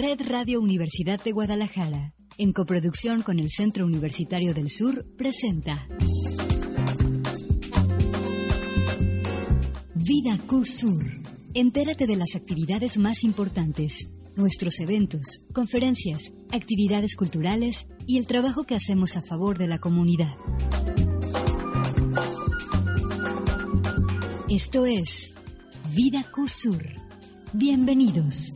[0.00, 5.86] Red Radio Universidad de Guadalajara, en coproducción con el Centro Universitario del Sur, presenta
[9.94, 11.04] Vida Q Sur.
[11.52, 18.76] Entérate de las actividades más importantes, nuestros eventos, conferencias, actividades culturales y el trabajo que
[18.76, 20.34] hacemos a favor de la comunidad.
[24.48, 25.34] Esto es
[25.94, 26.99] Vida Q Sur.
[27.52, 28.52] Bienvenidos.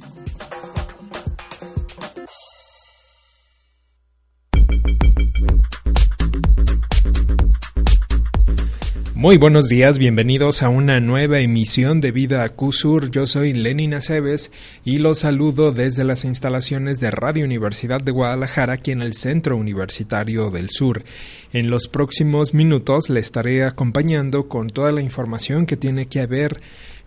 [9.15, 13.11] Muy buenos días, bienvenidos a una nueva emisión de Vida Sur.
[13.11, 14.53] Yo soy Lenin Aceves
[14.85, 19.57] y los saludo desde las instalaciones de Radio Universidad de Guadalajara aquí en el Centro
[19.57, 21.05] Universitario del Sur.
[21.53, 26.61] En los próximos minutos le estaré acompañando con toda la información que tiene que ver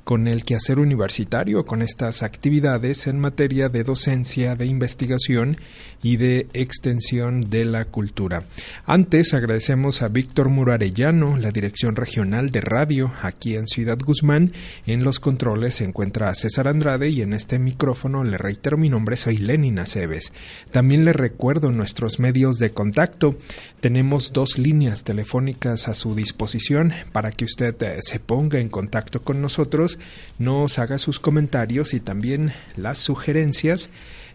[0.07, 5.57] con el quehacer universitario, con estas actividades en materia de docencia, de investigación
[6.01, 8.45] y de extensión de la cultura.
[8.85, 14.53] Antes agradecemos a Víctor Murarellano, la Dirección Regional de Radio aquí en Ciudad Guzmán.
[14.85, 19.17] En los controles se encuentra César Andrade y en este micrófono le reitero mi nombre,
[19.17, 20.31] soy Lenin Aceves.
[20.71, 23.35] También le recuerdo nuestros medios de contacto.
[23.81, 29.21] Tenemos dos líneas telefónicas a su disposición para que usted eh, se ponga en contacto
[29.21, 29.96] con nosotros
[30.39, 33.89] nos haga sus comentarios y también las sugerencias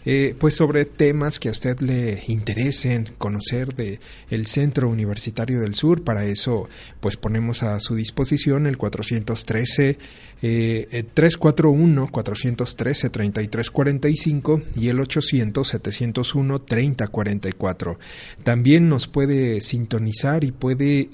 [0.04, 4.00] eh, pues sobre temas que a usted le interesen conocer de
[4.30, 6.02] el Centro Universitario del Sur.
[6.02, 6.68] Para eso,
[7.00, 9.98] pues ponemos a su disposición el 413
[10.44, 17.98] eh, 341 413 3345 y el 800 701 3044.
[18.42, 21.08] También nos puede sintonizar y puede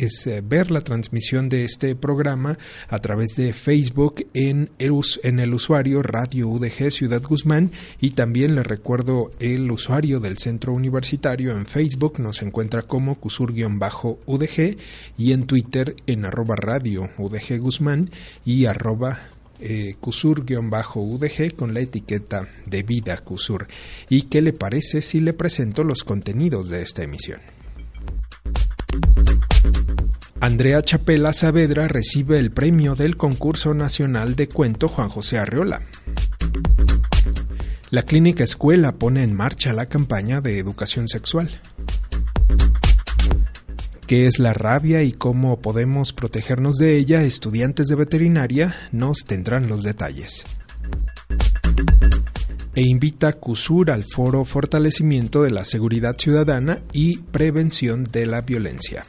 [0.45, 6.03] ver la transmisión de este programa a través de Facebook en el, en el usuario
[6.03, 12.21] Radio UDG Ciudad Guzmán y también le recuerdo el usuario del centro universitario en Facebook
[12.21, 14.77] nos encuentra como Cusur-UDG
[15.19, 18.11] y en Twitter en arroba radio UDG Guzmán
[18.45, 19.19] y arroba
[19.61, 23.67] eh, Cusur-UDG con la etiqueta de vida Cusur.
[24.09, 27.41] ¿Y qué le parece si le presento los contenidos de esta emisión?
[30.41, 35.83] Andrea Chapela Saavedra recibe el premio del Concurso Nacional de Cuento Juan José Arriola.
[37.91, 41.59] La Clínica Escuela pone en marcha la campaña de educación sexual.
[44.07, 47.23] ¿Qué es la rabia y cómo podemos protegernos de ella?
[47.23, 50.45] Estudiantes de veterinaria nos tendrán los detalles.
[52.75, 58.43] E invita a CUSUR al foro Fortalecimiento de la Seguridad Ciudadana y Prevención de la
[58.43, 59.05] Violencia.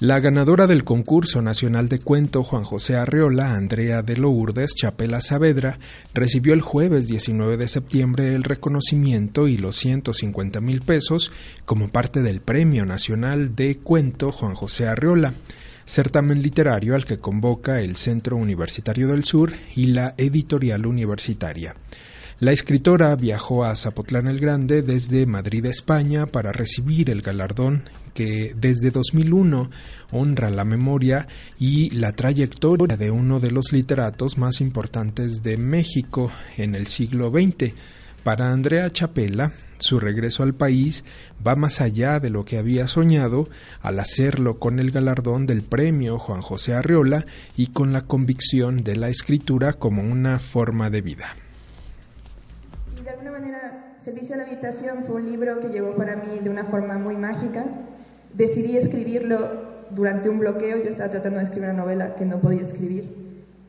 [0.00, 5.80] La ganadora del concurso nacional de cuento Juan José Arreola, Andrea de Lourdes Chapela Saavedra,
[6.14, 11.32] recibió el jueves 19 de septiembre el reconocimiento y los 150 mil pesos
[11.64, 15.34] como parte del Premio Nacional de Cuento Juan José Arreola,
[15.84, 21.74] certamen literario al que convoca el Centro Universitario del Sur y la Editorial Universitaria.
[22.40, 27.82] La escritora viajó a Zapotlán el Grande desde Madrid, España, para recibir el galardón
[28.14, 29.68] que desde 2001
[30.12, 31.26] honra la memoria
[31.58, 37.32] y la trayectoria de uno de los literatos más importantes de México en el siglo
[37.32, 37.74] XX.
[38.22, 39.50] Para Andrea Chapela,
[39.80, 41.02] su regreso al país
[41.44, 43.48] va más allá de lo que había soñado
[43.82, 47.24] al hacerlo con el galardón del premio Juan José Arriola
[47.56, 51.34] y con la convicción de la escritura como una forma de vida
[53.40, 56.98] manera, Servicio a la Habitación fue un libro que llegó para mí de una forma
[56.98, 57.64] muy mágica.
[58.34, 62.62] Decidí escribirlo durante un bloqueo, yo estaba tratando de escribir una novela que no podía
[62.62, 63.04] escribir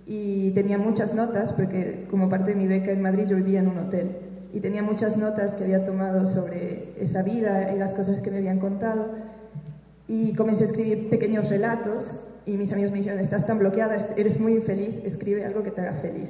[0.08, 3.68] y tenía muchas notas, porque como parte de mi beca en Madrid yo vivía en
[3.68, 4.18] un hotel
[4.52, 8.38] y tenía muchas notas que había tomado sobre esa vida y las cosas que me
[8.38, 9.10] habían contado
[10.08, 12.06] y comencé a escribir pequeños relatos
[12.48, 15.82] y mis amigos me dijeron, estás tan bloqueada, eres muy infeliz, escribe algo que te
[15.82, 16.30] haga feliz.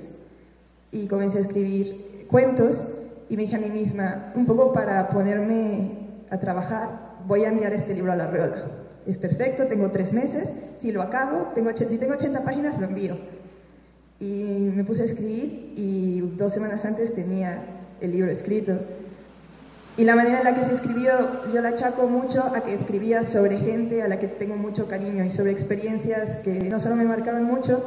[0.91, 2.75] Y comencé a escribir cuentos
[3.29, 5.91] y me dije a mí misma, un poco para ponerme
[6.29, 6.89] a trabajar,
[7.27, 8.65] voy a enviar este libro a la Reola.
[9.05, 10.47] Es perfecto, tengo tres meses
[10.81, 13.17] si lo acabo, tengo, si tengo 80 páginas, lo envío.
[14.19, 17.61] Y me puse a escribir y dos semanas antes tenía
[18.01, 18.79] el libro escrito.
[19.97, 21.11] Y la manera en la que se escribió,
[21.53, 25.25] yo la achaco mucho a que escribía sobre gente a la que tengo mucho cariño
[25.25, 27.83] y sobre experiencias que no solo me marcaban mucho,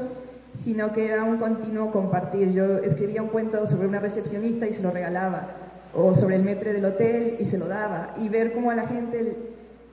[0.65, 2.53] sino que era un continuo compartir.
[2.53, 5.49] Yo escribía un cuento sobre una recepcionista y se lo regalaba,
[5.95, 8.87] o sobre el metre del hotel y se lo daba, y ver cómo a la
[8.87, 9.37] gente,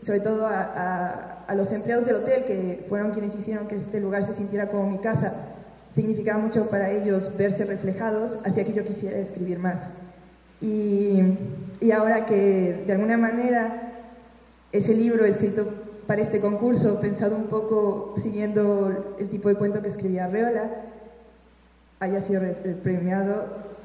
[0.06, 4.26] sobre todo a, a los empleados del hotel, que fueron quienes hicieron que este lugar
[4.26, 5.34] se sintiera como mi casa,
[5.96, 9.78] significaba mucho para ellos verse reflejados, hacía que yo quisiera escribir más.
[10.62, 11.22] Y,
[11.82, 13.90] y ahora que de alguna manera
[14.72, 15.68] ese libro escrito
[16.10, 20.64] para este concurso, pensado un poco siguiendo el tipo de cuento que escribía Reola,
[22.00, 22.42] haya sido
[22.82, 23.44] premiado,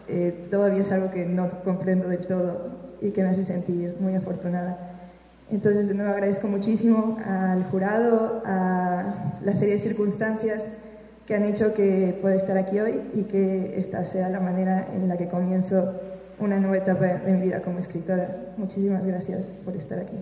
[0.08, 2.70] eh, todavía es algo que no comprendo del todo
[3.02, 4.78] y que me hace sentir muy afortunada.
[5.50, 10.62] Entonces, de nuevo agradezco muchísimo al jurado, a la serie de circunstancias
[11.26, 15.08] que han hecho que pueda estar aquí hoy y que esta sea la manera en
[15.08, 16.00] la que comienzo
[16.38, 18.34] una nueva etapa en mi vida como escritora.
[18.56, 20.16] Muchísimas gracias por estar aquí.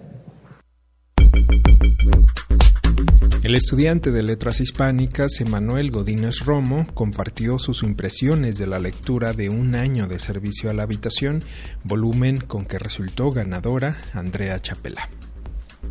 [3.42, 9.50] El estudiante de letras hispánicas Emanuel Godínez Romo compartió sus impresiones de la lectura de
[9.50, 11.40] Un año de servicio a la habitación,
[11.82, 15.08] volumen con que resultó ganadora Andrea Chapela.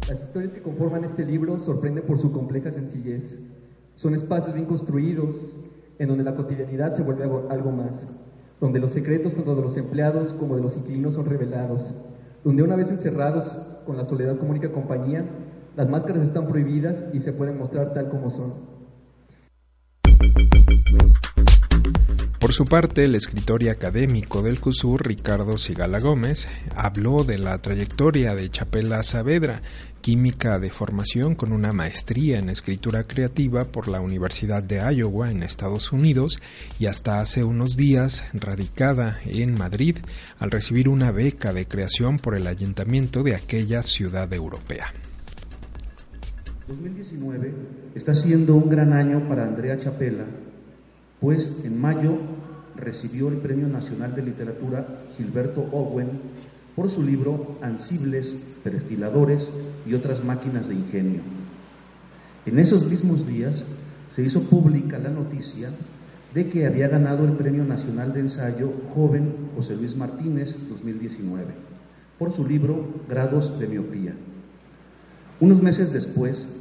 [0.07, 3.23] Las historias que conforman este libro sorprenden por su compleja sencillez.
[3.97, 5.35] Son espacios bien construidos
[5.99, 7.93] en donde la cotidianidad se vuelve algo más,
[8.59, 11.83] donde los secretos tanto de los empleados como de los inquilinos son revelados,
[12.43, 13.45] donde una vez encerrados
[13.85, 15.25] con la soledad como única compañía,
[15.75, 18.53] las máscaras están prohibidas y se pueden mostrar tal como son.
[22.39, 27.59] Por su parte, el escritor y académico del CUSUR, Ricardo Sigala Gómez, habló de la
[27.61, 29.61] trayectoria de Chapela Saavedra,
[30.01, 35.43] química de formación con una maestría en escritura creativa por la Universidad de Iowa en
[35.43, 36.41] Estados Unidos
[36.79, 39.97] y hasta hace unos días radicada en Madrid
[40.39, 44.91] al recibir una beca de creación por el ayuntamiento de aquella ciudad europea.
[46.67, 47.53] 2019
[47.95, 50.25] está siendo un gran año para Andrea Chapela,
[51.21, 52.17] pues en mayo
[52.75, 56.09] recibió el Premio Nacional de Literatura Gilberto Owen
[56.75, 59.47] por su libro Ansibles, Perfiladores
[59.85, 61.21] y otras máquinas de ingenio.
[62.45, 63.63] En esos mismos días
[64.15, 65.69] se hizo pública la noticia
[66.33, 71.45] de que había ganado el Premio Nacional de Ensayo Joven José Luis Martínez 2019
[72.17, 74.13] por su libro Grados de Miopía.
[75.39, 76.60] Unos meses después,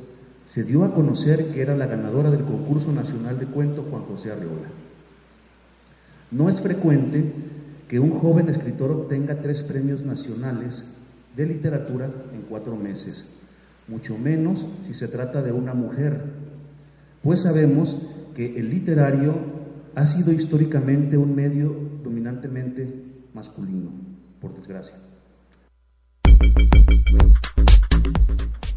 [0.52, 4.32] se dio a conocer que era la ganadora del concurso nacional de cuento Juan José
[4.32, 4.68] Arreola.
[6.32, 7.32] No es frecuente
[7.88, 10.96] que un joven escritor obtenga tres premios nacionales
[11.36, 13.24] de literatura en cuatro meses,
[13.86, 16.20] mucho menos si se trata de una mujer,
[17.22, 17.96] pues sabemos
[18.34, 19.34] que el literario
[19.94, 22.88] ha sido históricamente un medio dominantemente
[23.34, 23.90] masculino,
[24.40, 24.96] por desgracia.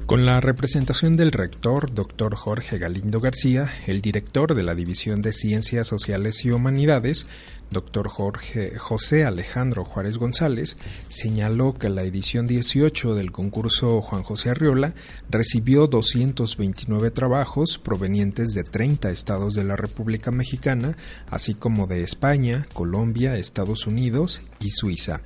[0.06, 5.32] Con la representación del rector, doctor Jorge Galindo García, el director de la División de
[5.32, 7.26] Ciencias Sociales y Humanidades,
[7.72, 10.76] doctor Jorge José Alejandro Juárez González,
[11.08, 14.94] señaló que la edición 18 del concurso Juan José Arriola
[15.30, 20.98] recibió 229 trabajos provenientes de 30 estados de la República Mexicana,
[21.28, 25.22] así como de España, Colombia, Estados Unidos y Suiza.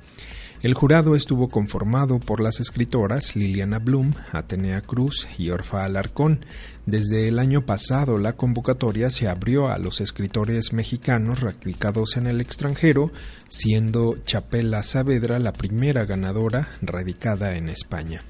[0.60, 6.44] El jurado estuvo conformado por las escritoras Liliana Blum, Atenea Cruz y Orfa Alarcón.
[6.84, 12.40] Desde el año pasado la convocatoria se abrió a los escritores mexicanos radicados en el
[12.40, 13.12] extranjero,
[13.48, 18.24] siendo Chapela Saavedra la primera ganadora radicada en España.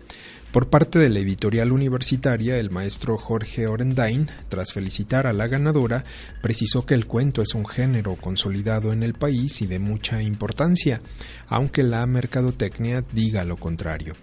[0.52, 6.05] Por parte de la editorial universitaria, el maestro Jorge Orendain, tras felicitar a la ganadora,
[6.40, 11.02] precisó que el cuento es un género consolidado en el país y de mucha importancia,
[11.49, 14.14] aunque la mercadotecnia diga lo contrario.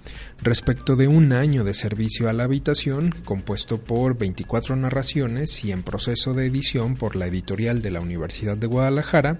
[0.41, 5.83] Respecto de un año de servicio a la habitación, compuesto por 24 narraciones y en
[5.83, 9.39] proceso de edición por la editorial de la Universidad de Guadalajara,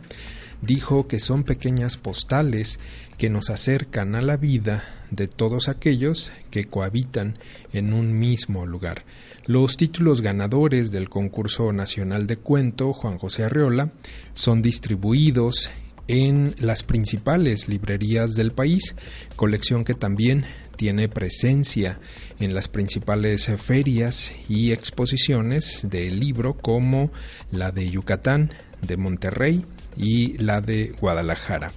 [0.65, 2.79] dijo que son pequeñas postales
[3.17, 7.37] que nos acercan a la vida de todos aquellos que cohabitan
[7.71, 9.05] en un mismo lugar.
[9.45, 13.91] Los títulos ganadores del concurso nacional de cuento Juan José Arreola
[14.33, 15.69] son distribuidos
[16.07, 18.95] en las principales librerías del país,
[19.35, 20.45] colección que también
[20.75, 21.99] tiene presencia
[22.39, 27.11] en las principales ferias y exposiciones del libro como
[27.51, 29.63] la de Yucatán, de Monterrey,
[29.97, 31.71] y la de Guadalajara.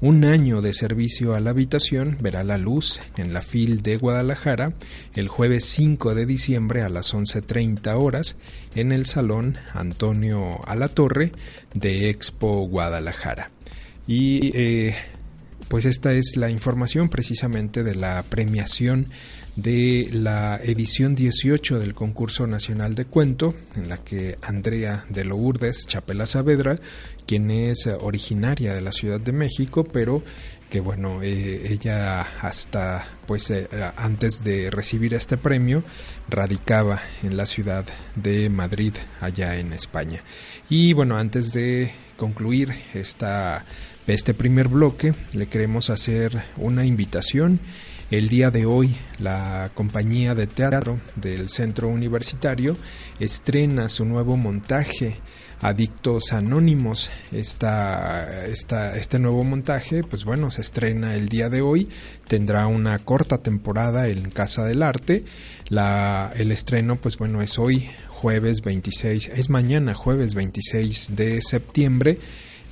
[0.00, 4.72] Un año de servicio a la habitación verá la luz en la FIL de Guadalajara
[5.14, 8.36] el jueves 5 de diciembre a las 11.30 horas
[8.74, 11.32] en el Salón Antonio Alatorre
[11.74, 13.50] de Expo Guadalajara.
[14.06, 14.94] Y eh,
[15.68, 19.08] pues esta es la información precisamente de la premiación
[19.56, 25.86] de la edición 18 del concurso nacional de cuento, en la que Andrea de Lourdes
[25.86, 26.78] Chapela Saavedra,
[27.30, 30.20] quien es originaria de la Ciudad de México, pero
[30.68, 35.84] que bueno, eh, ella hasta pues eh, antes de recibir este premio
[36.28, 37.84] radicaba en la ciudad
[38.16, 40.24] de Madrid, allá en España.
[40.68, 43.64] Y bueno, antes de concluir esta,
[44.08, 47.60] este primer bloque, le queremos hacer una invitación
[48.10, 52.76] el día de hoy, la compañía de teatro del Centro Universitario
[53.20, 55.14] estrena su nuevo montaje
[55.60, 57.10] Adictos Anónimos.
[57.32, 61.88] Esta, esta, este nuevo montaje, pues bueno, se estrena el día de hoy,
[62.26, 65.24] tendrá una corta temporada en Casa del Arte.
[65.68, 72.18] La, el estreno, pues bueno, es hoy, jueves 26, es mañana, jueves 26 de septiembre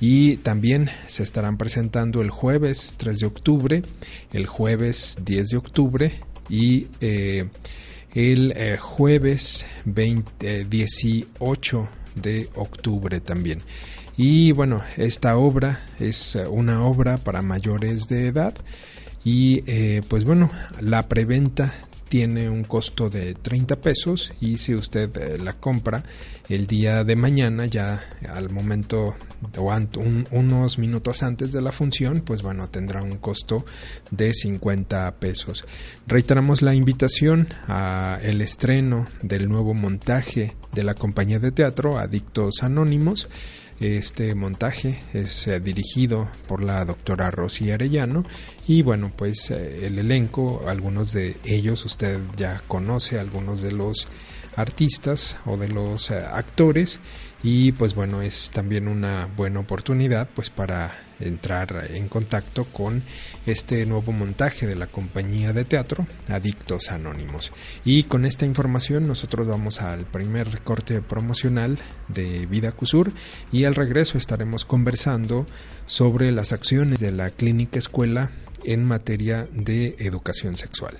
[0.01, 3.81] y también se estarán presentando el jueves 3 de octubre,
[4.31, 6.11] el jueves 10 de octubre
[6.49, 7.49] y eh,
[8.13, 13.59] el eh, jueves 20, 18 eh, de octubre también.
[14.17, 18.53] Y bueno, esta obra es una obra para mayores de edad
[19.23, 19.61] y
[20.01, 20.51] pues bueno,
[20.81, 21.73] la preventa
[22.09, 26.03] tiene un costo de 30 pesos y si usted eh, la compra
[26.49, 29.15] el día de mañana ya al momento
[29.57, 29.73] o
[30.31, 33.65] unos minutos antes de la función pues bueno tendrá un costo
[34.11, 35.65] de 50 pesos.
[36.07, 42.63] Reiteramos la invitación a el estreno del nuevo montaje de la compañía de teatro Adictos
[42.63, 43.29] Anónimos
[43.79, 48.25] este montaje es eh, dirigido por la doctora Rosy Arellano.
[48.67, 54.07] Y bueno, pues eh, el elenco, algunos de ellos usted ya conoce, algunos de los
[54.55, 56.99] artistas o de los eh, actores
[57.41, 63.03] y pues bueno es también una buena oportunidad pues para entrar en contacto con
[63.45, 67.51] este nuevo montaje de la compañía de teatro Adictos Anónimos
[67.85, 71.77] y con esta información nosotros vamos al primer corte promocional
[72.07, 73.11] de Vida Cusur
[73.51, 75.45] y al regreso estaremos conversando
[75.85, 78.31] sobre las acciones de la clínica escuela
[78.63, 80.99] en materia de educación sexual.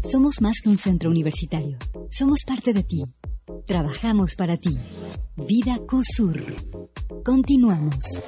[0.00, 1.78] Somos más que un centro universitario.
[2.10, 3.02] Somos parte de ti.
[3.66, 4.76] Trabajamos para ti.
[5.36, 6.54] Vida CUSUR.
[7.24, 8.20] Continuamos.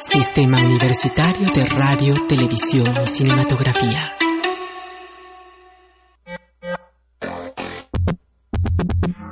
[0.00, 4.14] Sistema Universitario de Radio, Televisión y Cinematografía.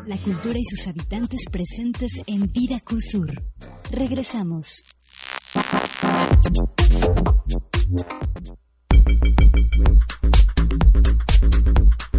[0.07, 3.43] La cultura y sus habitantes presentes en Vida CUSUR.
[3.91, 4.83] Regresamos.
[6.93, 7.29] Thank
[11.79, 12.12] you.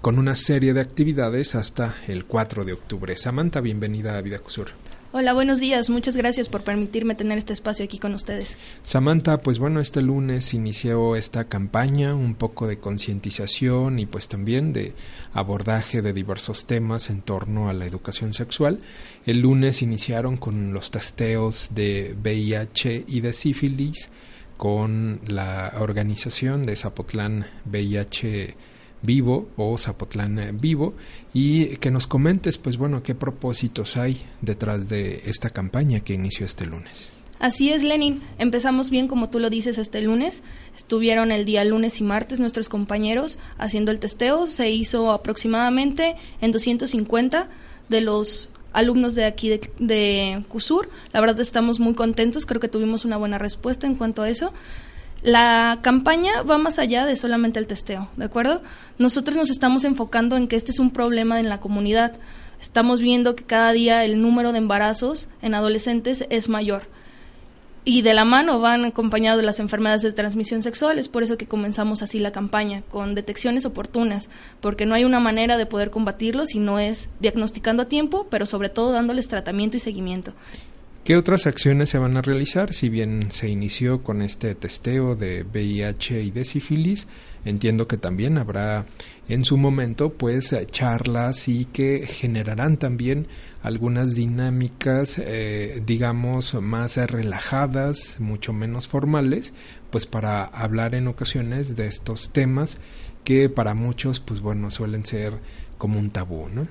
[0.00, 3.16] con una serie de actividades hasta el 4 de octubre.
[3.16, 4.68] Samantha, bienvenida a Vida Cusur.
[5.12, 5.90] Hola, buenos días.
[5.90, 8.56] Muchas gracias por permitirme tener este espacio aquí con ustedes.
[8.82, 14.72] Samantha, pues bueno, este lunes inició esta campaña, un poco de concientización y pues también
[14.72, 14.94] de
[15.32, 18.82] abordaje de diversos temas en torno a la educación sexual.
[19.26, 24.10] El lunes iniciaron con los testeos de VIH y de sífilis
[24.56, 28.54] con la organización de Zapotlán VIH
[29.02, 30.94] Vivo o Zapotlán Vivo
[31.32, 36.46] y que nos comentes pues bueno qué propósitos hay detrás de esta campaña que inició
[36.46, 37.10] este lunes.
[37.40, 38.22] Así es, Lenin.
[38.38, 40.42] Empezamos bien, como tú lo dices, este lunes.
[40.76, 44.46] Estuvieron el día lunes y martes nuestros compañeros haciendo el testeo.
[44.46, 47.48] Se hizo aproximadamente en 250
[47.88, 50.90] de los alumnos de aquí de, de CUSUR.
[51.14, 52.44] La verdad estamos muy contentos.
[52.44, 54.52] Creo que tuvimos una buena respuesta en cuanto a eso.
[55.22, 58.62] La campaña va más allá de solamente el testeo, ¿de acuerdo?
[58.96, 62.14] Nosotros nos estamos enfocando en que este es un problema en la comunidad.
[62.62, 66.84] Estamos viendo que cada día el número de embarazos en adolescentes es mayor.
[67.84, 71.38] Y de la mano van acompañados de las enfermedades de transmisión sexual, es por eso
[71.38, 74.28] que comenzamos así la campaña, con detecciones oportunas,
[74.60, 78.44] porque no hay una manera de poder combatirlo si no es diagnosticando a tiempo, pero
[78.44, 80.32] sobre todo dándoles tratamiento y seguimiento.
[81.10, 82.72] ¿Qué otras acciones se van a realizar?
[82.72, 87.08] Si bien se inició con este testeo de VIH y de sífilis,
[87.44, 88.86] entiendo que también habrá
[89.28, 93.26] en su momento pues charlas y que generarán también
[93.60, 99.52] algunas dinámicas eh, digamos más relajadas, mucho menos formales,
[99.90, 102.78] pues para hablar en ocasiones de estos temas
[103.24, 105.40] que para muchos pues bueno suelen ser
[105.76, 106.68] como un tabú, ¿no?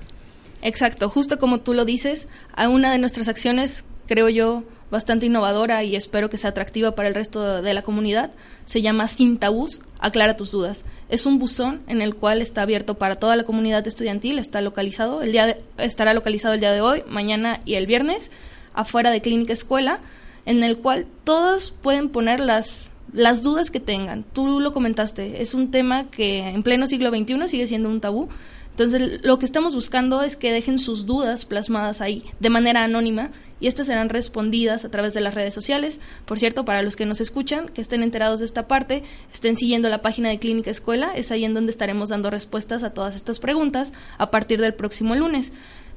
[0.62, 5.84] Exacto, justo como tú lo dices, a una de nuestras acciones creo yo, bastante innovadora
[5.84, 8.32] y espero que sea atractiva para el resto de la comunidad.
[8.64, 10.84] Se llama Sin Tabús, Aclara tus dudas.
[11.08, 15.22] Es un buzón en el cual está abierto para toda la comunidad estudiantil, está localizado,
[15.22, 18.32] el día estará localizado el día de hoy, mañana y el viernes,
[18.74, 20.00] afuera de Clínica Escuela,
[20.44, 24.24] en el cual todos pueden poner las las dudas que tengan.
[24.24, 28.28] Tú lo comentaste, es un tema que en pleno siglo XXI sigue siendo un tabú.
[28.80, 33.30] Entonces, lo que estamos buscando es que dejen sus dudas plasmadas ahí de manera anónima
[33.60, 36.00] y estas serán respondidas a través de las redes sociales.
[36.24, 39.02] Por cierto, para los que nos escuchan, que estén enterados de esta parte,
[39.34, 42.94] estén siguiendo la página de Clínica Escuela, es ahí en donde estaremos dando respuestas a
[42.94, 45.52] todas estas preguntas a partir del próximo lunes.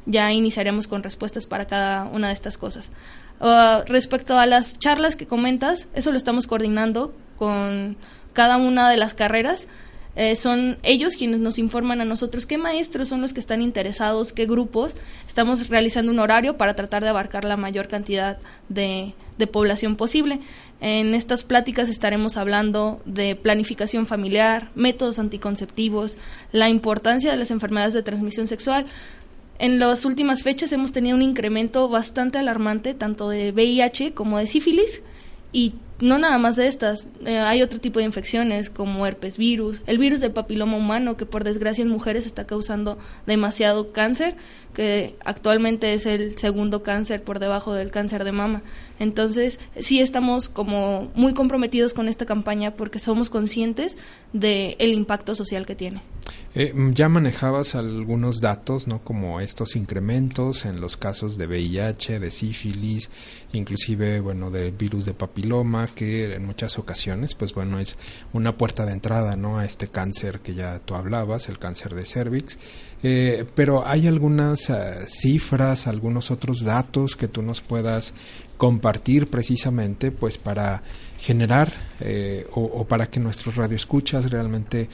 [0.05, 2.91] Ya iniciaremos con respuestas para cada una de estas cosas.
[3.39, 7.95] Uh, respecto a las charlas que comentas, eso lo estamos coordinando con
[8.33, 9.69] cada una de las carreras
[10.15, 14.31] eh, son ellos quienes nos informan a nosotros qué maestros son los que están interesados,
[14.31, 14.95] qué grupos.
[15.27, 18.37] Estamos realizando un horario para tratar de abarcar la mayor cantidad
[18.69, 20.39] de, de población posible.
[20.81, 26.17] En estas pláticas estaremos hablando de planificación familiar, métodos anticonceptivos,
[26.51, 28.85] la importancia de las enfermedades de transmisión sexual.
[29.59, 34.45] En las últimas fechas hemos tenido un incremento bastante alarmante tanto de VIH como de
[34.45, 35.01] sífilis
[35.51, 39.81] y no nada más de estas, eh, hay otro tipo de infecciones como herpes virus,
[39.87, 44.35] el virus del papiloma humano que por desgracia en mujeres está causando demasiado cáncer,
[44.73, 48.63] que actualmente es el segundo cáncer por debajo del cáncer de mama.
[48.99, 53.97] Entonces, sí estamos como muy comprometidos con esta campaña porque somos conscientes
[54.33, 56.01] del el impacto social que tiene.
[56.55, 59.03] Eh, mm, ya manejabas algunos datos, ¿no?
[59.03, 63.09] Como estos incrementos en los casos de VIH, de sífilis,
[63.53, 67.97] inclusive, bueno, del virus de papiloma, que en muchas ocasiones, pues bueno, es
[68.31, 69.59] una puerta de entrada, ¿no?
[69.59, 72.57] A este cáncer que ya tú hablabas, el cáncer de cervix.
[73.05, 78.13] Eh, pero hay algunas eh, cifras, algunos otros datos que tú nos puedas
[78.55, 80.83] compartir precisamente pues para
[81.17, 84.89] generar eh, o, para que nuestros radioescuchas realmente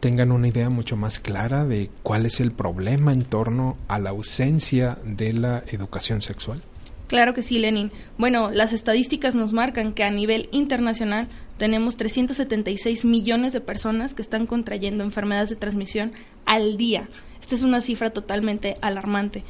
[0.00, 4.10] tengan una idea mucho más clara de cuál es el problema en torno a la
[4.10, 6.62] ausencia de la educación sexual?
[7.06, 7.92] Claro que sí, Lenin.
[8.18, 14.22] Bueno, las estadísticas nos marcan que a nivel internacional tenemos 376 millones de personas que
[14.22, 16.12] están contrayendo enfermedades de transmisión
[16.44, 17.08] al día.
[17.40, 19.44] Esta es una cifra totalmente alarmante.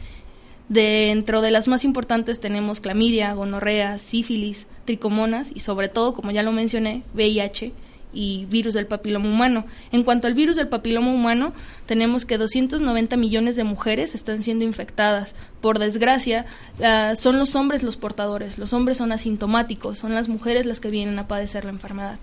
[0.69, 6.43] Dentro de las más importantes tenemos clamidia, gonorrea, sífilis, tricomonas y sobre todo, como ya
[6.43, 7.73] lo mencioné, VIH
[8.19, 9.67] y virus del papiloma humano.
[9.93, 11.53] En cuanto al virus del papiloma humano,
[11.85, 15.35] tenemos que 290 millones de mujeres están siendo infectadas.
[15.61, 16.47] Por desgracia,
[17.15, 21.19] son los hombres los portadores, los hombres son asintomáticos, son las mujeres las que vienen
[21.19, 22.19] a padecer la enfermedad.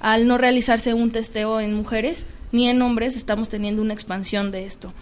[0.00, 4.66] Al no realizarse un testeo en mujeres ni en hombres, estamos teniendo una expansión de
[4.66, 4.92] esto.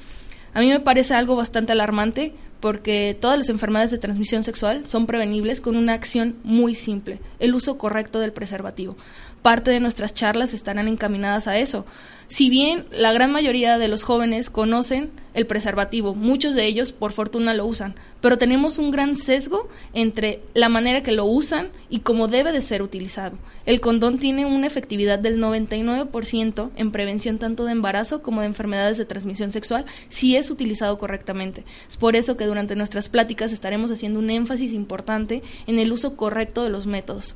[0.54, 5.06] A mí me parece algo bastante alarmante porque todas las enfermedades de transmisión sexual son
[5.06, 8.96] prevenibles con una acción muy simple, el uso correcto del preservativo.
[9.42, 11.86] Parte de nuestras charlas estarán encaminadas a eso.
[12.30, 17.10] Si bien la gran mayoría de los jóvenes conocen el preservativo, muchos de ellos por
[17.10, 22.00] fortuna lo usan, pero tenemos un gran sesgo entre la manera que lo usan y
[22.00, 23.36] cómo debe de ser utilizado.
[23.66, 28.96] El condón tiene una efectividad del 99% en prevención tanto de embarazo como de enfermedades
[28.96, 31.64] de transmisión sexual si es utilizado correctamente.
[31.88, 36.14] Es por eso que durante nuestras pláticas estaremos haciendo un énfasis importante en el uso
[36.16, 37.34] correcto de los métodos.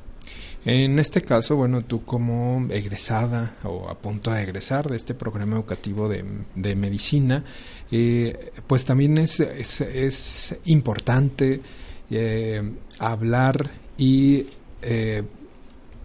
[0.65, 5.57] En este caso, bueno, tú como egresada o a punto de egresar de este programa
[5.57, 6.25] educativo de,
[6.55, 7.43] de medicina,
[7.91, 11.61] eh, pues también es, es, importante
[12.09, 12.63] eh,
[12.97, 14.47] hablar y
[14.81, 15.21] eh,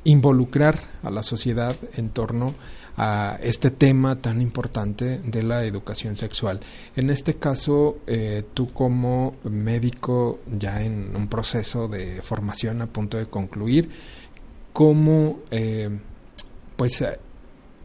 [0.04, 2.54] involucrar a la sociedad en torno
[2.98, 6.60] a este tema tan importante de la educación sexual.
[6.96, 8.00] En este caso,
[8.52, 13.88] tú como médico ya en un proceso de formación a punto de concluir,
[14.80, 15.90] cómo eh,
[16.76, 17.18] pues eh,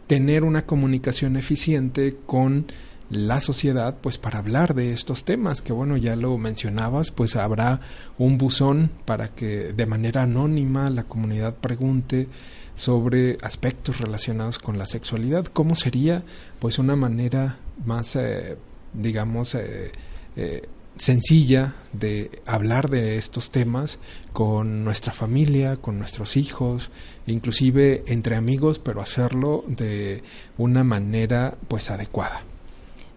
[0.08, 2.68] tener una comunicación eficiente con
[3.10, 7.82] la sociedad pues para hablar de estos temas que bueno ya lo mencionabas pues habrá
[8.18, 12.30] un buzón para que de manera anónima la comunidad pregunte
[12.76, 15.48] sobre aspectos relacionados con la sexualidad.
[15.48, 16.24] Cómo sería
[16.60, 18.58] pues una manera más eh,
[18.94, 19.92] digamos eh,
[20.38, 20.62] eh,
[20.98, 24.00] sencilla de hablar de estos temas
[24.34, 26.90] con nuestra familia, con nuestros hijos,
[27.28, 30.24] inclusive entre amigos, pero hacerlo de
[30.58, 32.44] una manera pues adecuada.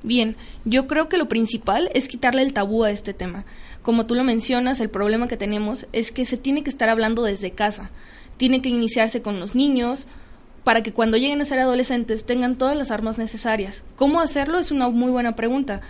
[0.03, 3.45] Bien, yo creo que lo principal es quitarle el tabú a este tema.
[3.83, 7.23] Como tú lo mencionas, el problema que tenemos es que se tiene que estar hablando
[7.23, 7.91] desde casa.
[8.37, 10.07] Tiene que iniciarse con los niños
[10.63, 13.83] para que cuando lleguen a ser adolescentes tengan todas las armas necesarias.
[13.97, 14.59] ¿Cómo hacerlo?
[14.59, 15.81] Es una muy buena pregunta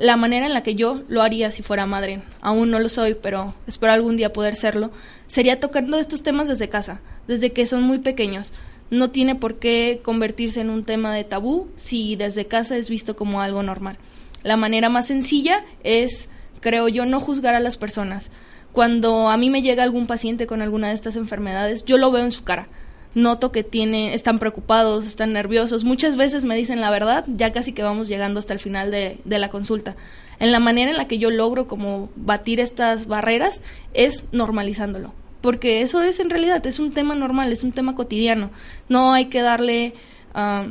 [0.00, 3.14] la manera en la que yo lo haría si fuera madre, aún no lo soy,
[3.14, 4.90] pero espero algún día poder serlo,
[5.26, 8.54] sería tocando estos temas desde casa, desde que son muy pequeños.
[8.90, 13.14] No tiene por qué convertirse en un tema de tabú si desde casa es visto
[13.14, 13.98] como algo normal.
[14.42, 18.30] La manera más sencilla es, creo yo, no juzgar a las personas.
[18.72, 22.24] Cuando a mí me llega algún paciente con alguna de estas enfermedades, yo lo veo
[22.24, 22.70] en su cara
[23.14, 25.84] noto que tiene, están preocupados, están nerviosos.
[25.84, 29.18] Muchas veces me dicen la verdad, ya casi que vamos llegando hasta el final de,
[29.24, 29.96] de la consulta.
[30.38, 33.62] En la manera en la que yo logro como batir estas barreras
[33.94, 35.12] es normalizándolo.
[35.40, 38.50] Porque eso es en realidad, es un tema normal, es un tema cotidiano.
[38.88, 39.94] No hay que darle
[40.34, 40.66] ah,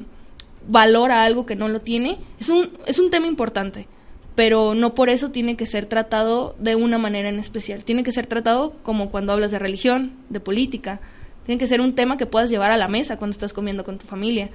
[0.67, 2.17] valor a algo que no lo tiene.
[2.39, 3.87] Es un, es un tema importante
[4.39, 7.83] pero no por eso tiene que ser tratado de una manera en especial.
[7.83, 11.01] Tiene que ser tratado como cuando hablas de religión, de política,
[11.49, 13.97] tiene que ser un tema que puedas llevar a la mesa cuando estás comiendo con
[13.97, 14.51] tu familia.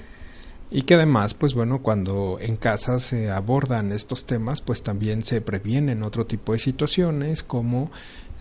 [0.71, 5.41] Y que además, pues bueno, cuando en casa se abordan estos temas, pues también se
[5.41, 7.91] previenen otro tipo de situaciones como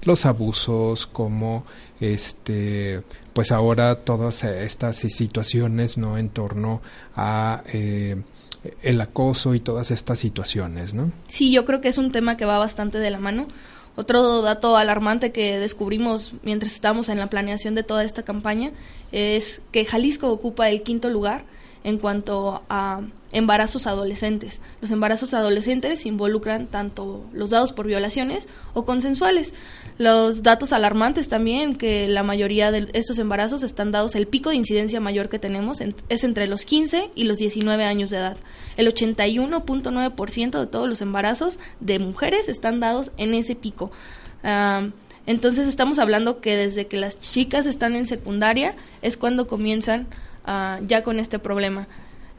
[0.04, 1.66] los abusos, como
[2.00, 3.02] este,
[3.34, 6.20] pues ahora todas estas situaciones, ¿no?
[6.20, 6.84] En torno
[7.16, 8.22] a eh,
[8.84, 11.12] el acoso y todas estas situaciones, ¿no?
[11.28, 13.48] Sí, yo creo que es un tema que va bastante de la mano.
[13.96, 18.72] Otro dato alarmante que descubrimos mientras estábamos en la planeación de toda esta campaña
[19.12, 21.46] es que Jalisco ocupa el quinto lugar
[21.84, 24.62] en cuanto a embarazos adolescentes.
[24.80, 29.54] Los embarazos adolescentes involucran tanto los dados por violaciones o consensuales.
[29.98, 34.56] Los datos alarmantes también, que la mayoría de estos embarazos están dados, el pico de
[34.56, 38.38] incidencia mayor que tenemos es entre los 15 y los 19 años de edad.
[38.78, 43.92] El 81.9% de todos los embarazos de mujeres están dados en ese pico.
[45.26, 50.08] entonces estamos hablando que desde que las chicas están en secundaria es cuando comienzan
[50.46, 51.88] Ah, ya con este problema.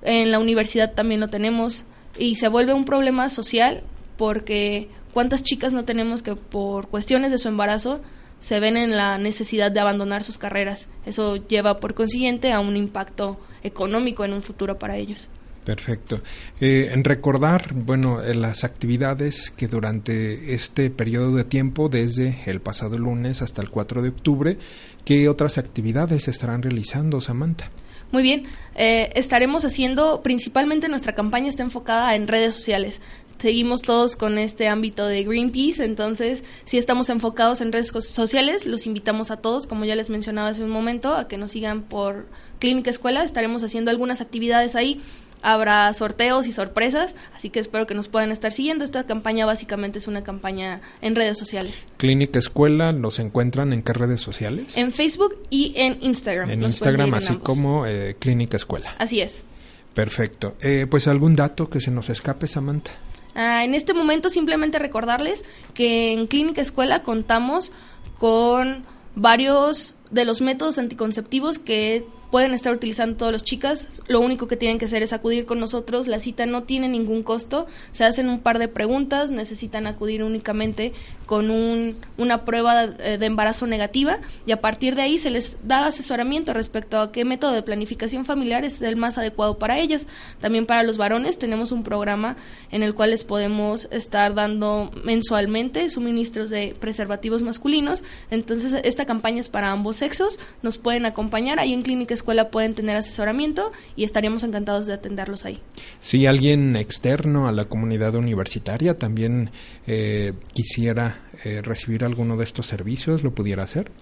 [0.02, 1.84] En la universidad también lo tenemos
[2.18, 3.82] y se vuelve un problema social
[4.16, 8.00] porque cuántas chicas no tenemos que por cuestiones de su embarazo
[8.40, 10.88] se ven en la necesidad de abandonar sus carreras.
[11.06, 15.30] Eso lleva por consiguiente a un impacto económico en un futuro para ellos.
[15.64, 16.20] Perfecto.
[16.60, 22.60] Eh, en recordar, bueno, eh, las actividades que durante este periodo de tiempo, desde el
[22.60, 24.58] pasado lunes hasta el 4 de octubre,
[25.06, 27.70] ¿qué otras actividades estarán realizando, Samantha?
[28.14, 28.44] Muy bien,
[28.76, 33.00] eh, estaremos haciendo, principalmente nuestra campaña está enfocada en redes sociales.
[33.38, 38.86] Seguimos todos con este ámbito de Greenpeace, entonces si estamos enfocados en redes sociales, los
[38.86, 42.28] invitamos a todos, como ya les mencionaba hace un momento, a que nos sigan por
[42.60, 43.24] Clínica Escuela.
[43.24, 45.02] Estaremos haciendo algunas actividades ahí
[45.44, 48.82] habrá sorteos y sorpresas, así que espero que nos puedan estar siguiendo.
[48.82, 51.86] Esta campaña básicamente es una campaña en redes sociales.
[51.98, 54.76] Clínica Escuela, ¿los encuentran en qué redes sociales?
[54.76, 56.50] En Facebook y en Instagram.
[56.50, 58.94] En Instagram, así como eh, Clínica Escuela.
[58.98, 59.44] Así es.
[59.92, 60.56] Perfecto.
[60.62, 62.92] Eh, pues algún dato que se nos escape, Samantha.
[63.34, 67.70] Ah, en este momento simplemente recordarles que en Clínica Escuela contamos
[68.18, 74.02] con varios de los métodos anticonceptivos que pueden estar utilizando todas las chicas.
[74.08, 76.08] Lo único que tienen que hacer es acudir con nosotros.
[76.08, 77.68] La cita no tiene ningún costo.
[77.92, 79.30] Se hacen un par de preguntas.
[79.30, 80.92] Necesitan acudir únicamente
[81.26, 85.86] con un, una prueba de embarazo negativa y a partir de ahí se les da
[85.86, 90.06] asesoramiento respecto a qué método de planificación familiar es el más adecuado para ellas.
[90.40, 92.36] También para los varones tenemos un programa
[92.70, 98.02] en el cual les podemos estar dando mensualmente suministros de preservativos masculinos.
[98.30, 100.40] Entonces esta campaña es para ambos sexos.
[100.62, 105.44] Nos pueden acompañar ahí en Clínica escuela pueden tener asesoramiento y estaríamos encantados de atenderlos
[105.44, 105.60] ahí.
[106.00, 109.50] Si alguien externo a la comunidad universitaria también
[109.86, 113.92] eh, quisiera eh, recibir alguno de estos servicios, ¿lo pudiera hacer?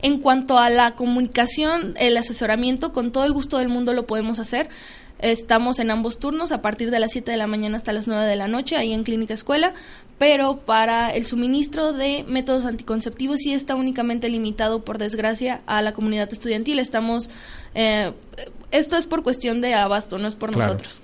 [0.00, 4.38] En cuanto a la comunicación, el asesoramiento, con todo el gusto del mundo lo podemos
[4.38, 4.68] hacer.
[5.18, 8.24] Estamos en ambos turnos a partir de las 7 de la mañana hasta las 9
[8.26, 9.74] de la noche, ahí en Clínica Escuela
[10.22, 15.94] pero para el suministro de métodos anticonceptivos sí está únicamente limitado, por desgracia, a la
[15.94, 16.78] comunidad estudiantil.
[16.78, 17.28] Estamos,
[17.74, 18.12] eh,
[18.70, 20.96] esto es por cuestión de abasto, no es por nosotros.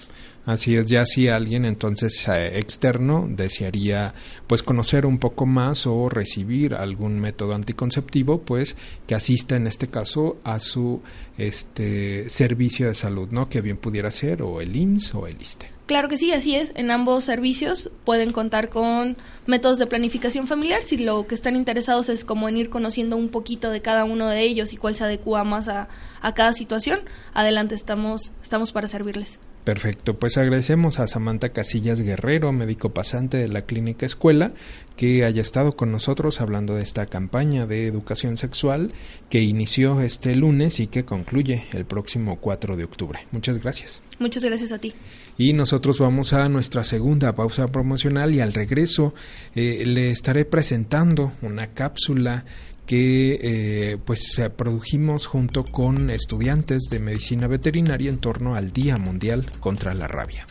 [0.46, 4.14] Así es, ya si alguien entonces eh, externo desearía
[4.46, 8.76] pues conocer un poco más o recibir algún método anticonceptivo, pues
[9.08, 11.02] que asista en este caso a su
[11.38, 13.48] este servicio de salud, ¿no?
[13.48, 15.77] Que bien pudiera ser o el IMSS o el ISTE.
[15.88, 16.72] Claro que sí, así es.
[16.74, 20.82] En ambos servicios pueden contar con métodos de planificación familiar.
[20.82, 24.28] Si lo que están interesados es como en ir conociendo un poquito de cada uno
[24.28, 25.88] de ellos y cuál se adecua más a,
[26.20, 27.00] a cada situación,
[27.32, 29.40] adelante estamos, estamos para servirles.
[29.64, 34.52] Perfecto, pues agradecemos a Samantha Casillas Guerrero, médico pasante de la Clínica Escuela,
[34.96, 38.92] que haya estado con nosotros hablando de esta campaña de educación sexual
[39.28, 43.20] que inició este lunes y que concluye el próximo 4 de octubre.
[43.30, 44.00] Muchas gracias.
[44.18, 44.94] Muchas gracias a ti.
[45.36, 49.14] Y nosotros vamos a nuestra segunda pausa promocional y al regreso
[49.54, 52.44] eh, le estaré presentando una cápsula
[52.88, 59.50] que eh, pues produjimos junto con estudiantes de medicina veterinaria en torno al Día Mundial
[59.60, 60.46] contra la Rabia.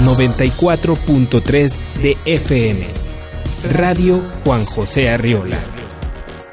[0.04, 2.86] 94.3 de FM
[3.72, 5.56] Radio Juan José Arriola.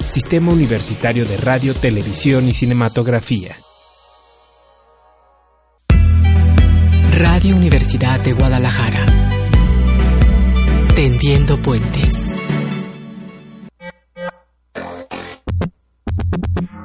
[0.08, 3.54] Sistema Universitario de Radio, Televisión y Cinematografía.
[7.10, 9.38] Radio Universidad de Guadalajara.
[10.94, 12.28] Tendiendo puentes.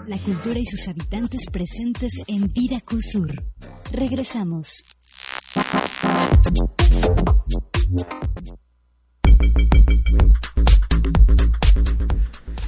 [0.05, 3.43] La cultura y sus habitantes presentes en Vida Cusur.
[3.91, 4.83] Regresamos.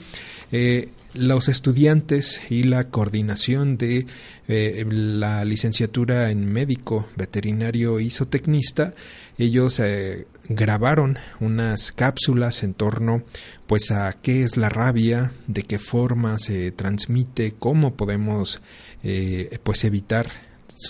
[0.51, 4.05] eh, los estudiantes y la coordinación de
[4.47, 8.93] eh, la licenciatura en médico veterinario isotecnista,
[9.37, 13.23] ellos eh, grabaron unas cápsulas en torno
[13.67, 18.61] pues a qué es la rabia, de qué forma se transmite, cómo podemos
[19.03, 20.27] eh, pues evitar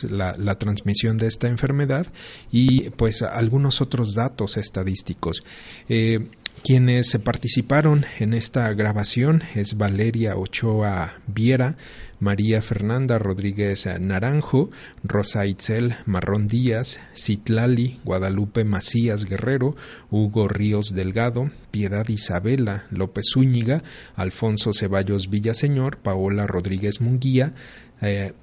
[0.10, 2.08] la, transmisión de esta enfermedad
[2.52, 5.43] y pues algunos otros datos estadísticos.
[5.89, 6.28] Eh,
[6.63, 11.76] quienes participaron en esta grabación es Valeria Ochoa Viera,
[12.19, 14.69] María Fernanda Rodríguez Naranjo,
[15.04, 19.76] Rosa Itzel Marrón Díaz, Citlali Guadalupe Macías Guerrero,
[20.12, 23.82] Hugo Ríos Delgado, Piedad Isabela López Zúñiga,
[24.15, 27.56] Alfonso Ceballos Villaseñor, Paola Rodríguez Munguía,
[28.01, 28.33] eh,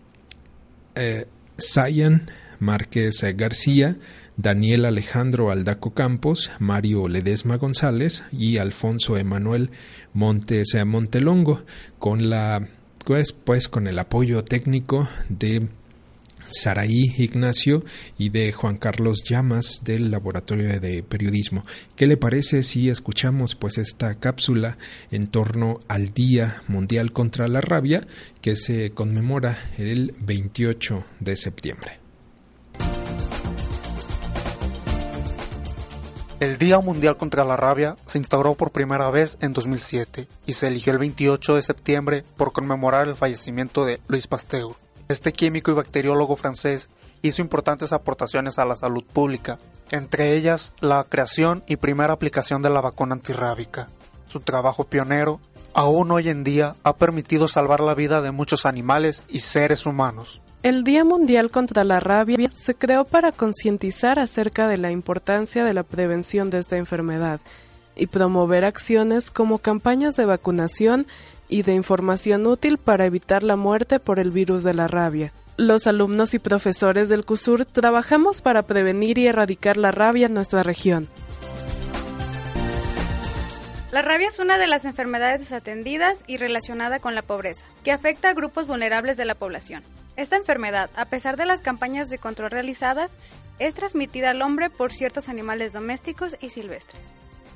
[0.94, 3.96] eh, Sayan Márquez García,
[4.36, 9.70] Daniel Alejandro Aldaco Campos, Mario Ledesma González y Alfonso Emanuel
[10.12, 11.62] Montes Montelongo,
[11.98, 12.66] con la
[13.04, 15.66] pues, pues con el apoyo técnico de
[16.50, 17.84] Saraí Ignacio
[18.16, 21.64] y de Juan Carlos Llamas del Laboratorio de Periodismo.
[21.96, 24.78] ¿Qué le parece si escuchamos pues esta cápsula
[25.10, 28.06] en torno al Día Mundial contra la Rabia
[28.40, 31.98] que se conmemora el 28 de septiembre?
[36.40, 40.68] El Día Mundial contra la Rabia se instauró por primera vez en 2007 y se
[40.68, 44.76] eligió el 28 de septiembre por conmemorar el fallecimiento de Luis Pasteur,
[45.08, 46.90] Este químico y bacteriólogo francés
[47.22, 49.58] hizo importantes aportaciones a la salud pública,
[49.90, 53.88] entre ellas la creación y primera aplicación de la vacuna antirrábica.
[54.26, 55.40] Su trabajo pionero,
[55.72, 60.42] aún hoy en día, ha permitido salvar la vida de muchos animales y seres humanos.
[60.62, 65.72] El Día Mundial contra la Rabia se creó para concientizar acerca de la importancia de
[65.72, 67.40] la prevención de esta enfermedad
[67.96, 71.06] y promover acciones como campañas de vacunación
[71.48, 75.32] y de información útil para evitar la muerte por el virus de la rabia.
[75.56, 80.62] Los alumnos y profesores del CUSUR trabajamos para prevenir y erradicar la rabia en nuestra
[80.62, 81.08] región.
[83.90, 88.28] La rabia es una de las enfermedades desatendidas y relacionada con la pobreza, que afecta
[88.28, 89.82] a grupos vulnerables de la población.
[90.14, 93.10] Esta enfermedad, a pesar de las campañas de control realizadas,
[93.58, 97.00] es transmitida al hombre por ciertos animales domésticos y silvestres.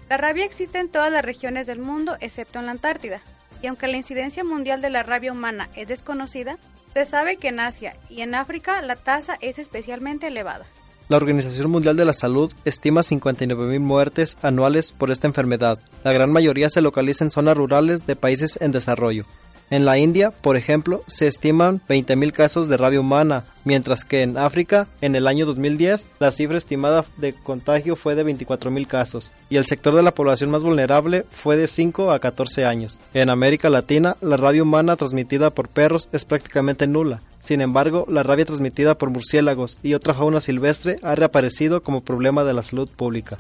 [0.08, 3.20] La rabia existe en todas las regiones del mundo excepto en la Antártida,
[3.62, 6.58] y aunque la incidencia mundial de la rabia humana es desconocida,
[6.92, 10.66] se sabe que en Asia y en África la tasa es especialmente elevada.
[11.08, 15.78] La Organización Mundial de la Salud estima 59.000 muertes anuales por esta enfermedad.
[16.04, 19.26] La gran mayoría se localiza en zonas rurales de países en desarrollo.
[19.72, 24.36] En la India, por ejemplo, se estiman 20.000 casos de rabia humana, mientras que en
[24.36, 29.56] África, en el año 2010, la cifra estimada de contagio fue de 24.000 casos, y
[29.56, 33.00] el sector de la población más vulnerable fue de 5 a 14 años.
[33.14, 37.22] En América Latina, la rabia humana transmitida por perros es prácticamente nula.
[37.40, 42.44] Sin embargo, la rabia transmitida por murciélagos y otra fauna silvestre ha reaparecido como problema
[42.44, 43.38] de la salud pública.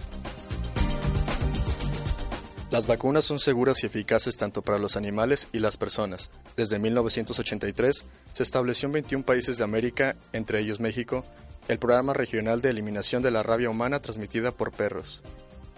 [2.72, 6.30] Las vacunas son seguras y eficaces tanto para los animales y las personas.
[6.56, 11.22] Desde 1983 se estableció en 21 países de América, entre ellos México,
[11.68, 15.22] el Programa Regional de Eliminación de la Rabia Humana transmitida por perros.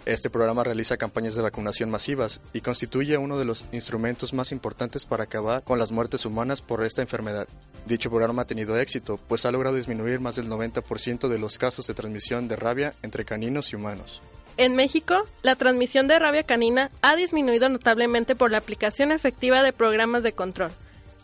[0.06, 5.04] Este programa realiza campañas de vacunación masivas y constituye uno de los instrumentos más importantes
[5.04, 7.48] para acabar con las muertes humanas por esta enfermedad.
[7.86, 11.88] Dicho programa ha tenido éxito, pues ha logrado disminuir más del 90% de los casos
[11.88, 14.22] de transmisión de rabia entre caninos y humanos.
[14.56, 19.72] En México, la transmisión de rabia canina ha disminuido notablemente por la aplicación efectiva de
[19.72, 20.70] programas de control,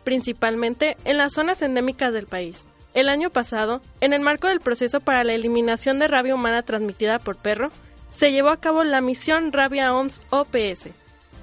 [0.03, 2.66] principalmente en las zonas endémicas del país.
[2.93, 7.21] El año pasado, en el marco del proceso para la eliminación de rabia humana transmitida
[7.21, 7.71] por perro,
[8.11, 10.88] se llevó a cabo la misión Rabia OMS OPS,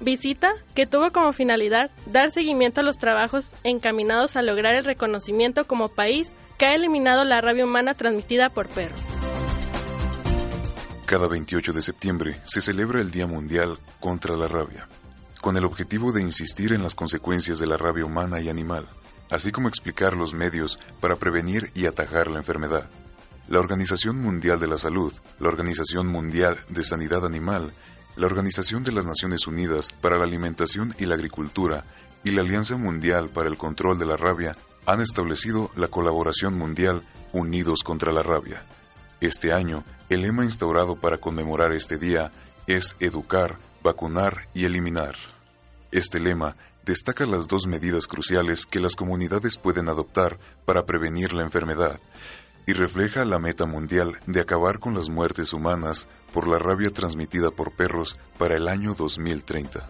[0.00, 5.66] visita que tuvo como finalidad dar seguimiento a los trabajos encaminados a lograr el reconocimiento
[5.66, 8.94] como país que ha eliminado la rabia humana transmitida por perro.
[11.08, 14.88] Cada 28 de septiembre se celebra el Día Mundial contra la Rabia,
[15.40, 18.86] con el objetivo de insistir en las consecuencias de la rabia humana y animal,
[19.30, 22.90] así como explicar los medios para prevenir y atajar la enfermedad.
[23.48, 27.72] La Organización Mundial de la Salud, la Organización Mundial de Sanidad Animal,
[28.16, 31.84] la Organización de las Naciones Unidas para la Alimentación y la Agricultura
[32.22, 37.02] y la Alianza Mundial para el Control de la Rabia han establecido la colaboración mundial
[37.32, 38.62] Unidos contra la Rabia.
[39.22, 42.30] Este año, el lema instaurado para conmemorar este día
[42.66, 45.16] es educar, vacunar y eliminar.
[45.90, 51.42] Este lema destaca las dos medidas cruciales que las comunidades pueden adoptar para prevenir la
[51.42, 52.00] enfermedad
[52.66, 57.50] y refleja la meta mundial de acabar con las muertes humanas por la rabia transmitida
[57.50, 59.86] por perros para el año 2030.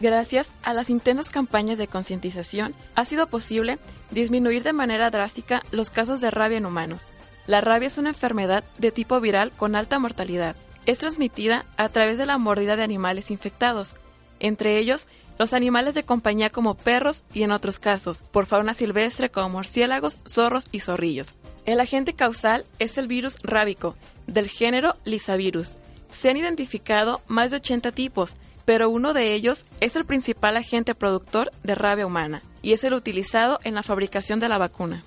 [0.00, 3.78] Gracias a las intensas campañas de concientización, ha sido posible
[4.10, 7.08] disminuir de manera drástica los casos de rabia en humanos,
[7.46, 10.56] la rabia es una enfermedad de tipo viral con alta mortalidad.
[10.86, 13.94] Es transmitida a través de la mordida de animales infectados,
[14.40, 15.06] entre ellos
[15.38, 20.18] los animales de compañía como perros y en otros casos, por fauna silvestre como murciélagos,
[20.28, 21.34] zorros y zorrillos.
[21.64, 25.74] El agente causal es el virus rábico, del género Lisavirus.
[26.08, 30.94] Se han identificado más de 80 tipos, pero uno de ellos es el principal agente
[30.94, 35.04] productor de rabia humana y es el utilizado en la fabricación de la vacuna.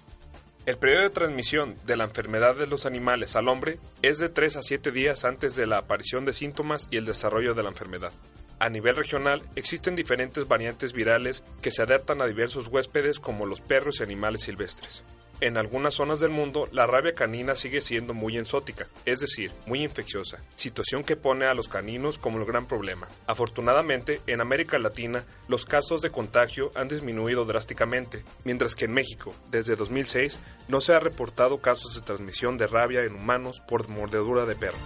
[0.68, 4.58] El periodo de transmisión de la enfermedad de los animales al hombre es de 3
[4.58, 8.12] a 7 días antes de la aparición de síntomas y el desarrollo de la enfermedad.
[8.60, 13.62] A nivel regional existen diferentes variantes virales que se adaptan a diversos huéspedes como los
[13.62, 15.06] perros y animales silvestres.
[15.40, 19.84] En algunas zonas del mundo, la rabia canina sigue siendo muy ensótica, es decir, muy
[19.84, 23.08] infecciosa, situación que pone a los caninos como el gran problema.
[23.28, 29.32] Afortunadamente, en América Latina, los casos de contagio han disminuido drásticamente, mientras que en México,
[29.52, 34.46] desde 2006, no se ha reportado casos de transmisión de rabia en humanos por mordedura
[34.46, 34.78] de perro.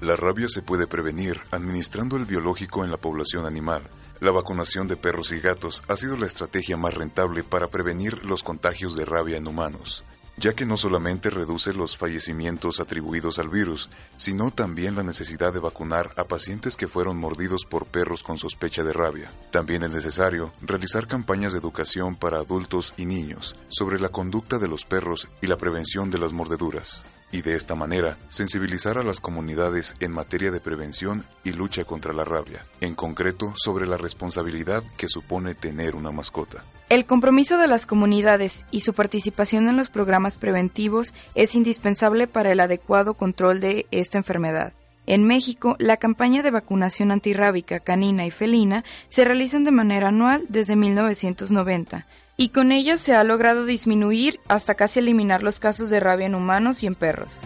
[0.00, 3.82] La rabia se puede prevenir administrando el biológico en la población animal.
[4.20, 8.42] La vacunación de perros y gatos ha sido la estrategia más rentable para prevenir los
[8.42, 10.04] contagios de rabia en humanos.
[10.36, 15.60] ya que no solamente reduce los fallecimientos atribuidos al virus, sino también la necesidad de
[15.60, 19.30] vacunar a pacientes que fueron mordidos por perros con sospecha de rabia.
[19.52, 24.66] También es necesario realizar campañas de educación para adultos y niños sobre la conducta de
[24.66, 27.04] los perros y la prevención de las mordeduras
[27.34, 32.12] y de esta manera sensibilizar a las comunidades en materia de prevención y lucha contra
[32.12, 36.62] la rabia, en concreto sobre la responsabilidad que supone tener una mascota.
[36.90, 42.52] El compromiso de las comunidades y su participación en los programas preventivos es indispensable para
[42.52, 44.72] el adecuado control de esta enfermedad.
[45.06, 50.44] En México, la campaña de vacunación antirrábica canina y felina se realizan de manera anual
[50.48, 52.06] desde 1990
[52.36, 56.34] y con ellas se ha logrado disminuir hasta casi eliminar los casos de rabia en
[56.34, 57.38] humanos y en perros.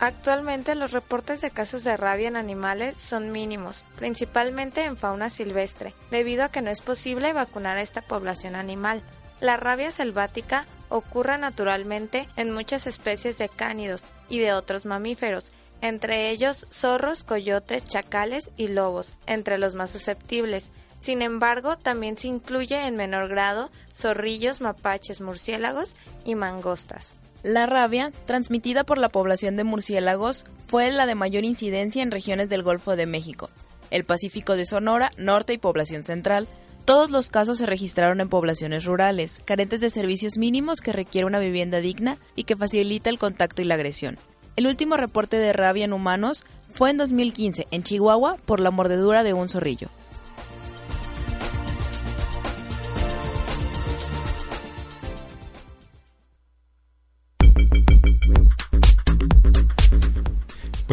[0.00, 5.94] Actualmente los reportes de casos de rabia en animales son mínimos, principalmente en fauna silvestre,
[6.10, 9.02] debido a que no es posible vacunar a esta población animal.
[9.40, 16.28] La rabia selvática ocurre naturalmente en muchas especies de cánidos y de otros mamíferos, entre
[16.30, 20.70] ellos zorros, coyotes, chacales y lobos, entre los más susceptibles,
[21.04, 27.12] sin embargo, también se incluye en menor grado zorrillos, mapaches, murciélagos y mangostas.
[27.42, 32.48] La rabia, transmitida por la población de murciélagos, fue la de mayor incidencia en regiones
[32.48, 33.50] del Golfo de México,
[33.90, 36.48] el Pacífico de Sonora, Norte y Población Central.
[36.86, 41.38] Todos los casos se registraron en poblaciones rurales, carentes de servicios mínimos que requiere una
[41.38, 44.16] vivienda digna y que facilita el contacto y la agresión.
[44.56, 49.22] El último reporte de rabia en humanos fue en 2015 en Chihuahua por la mordedura
[49.22, 49.90] de un zorrillo.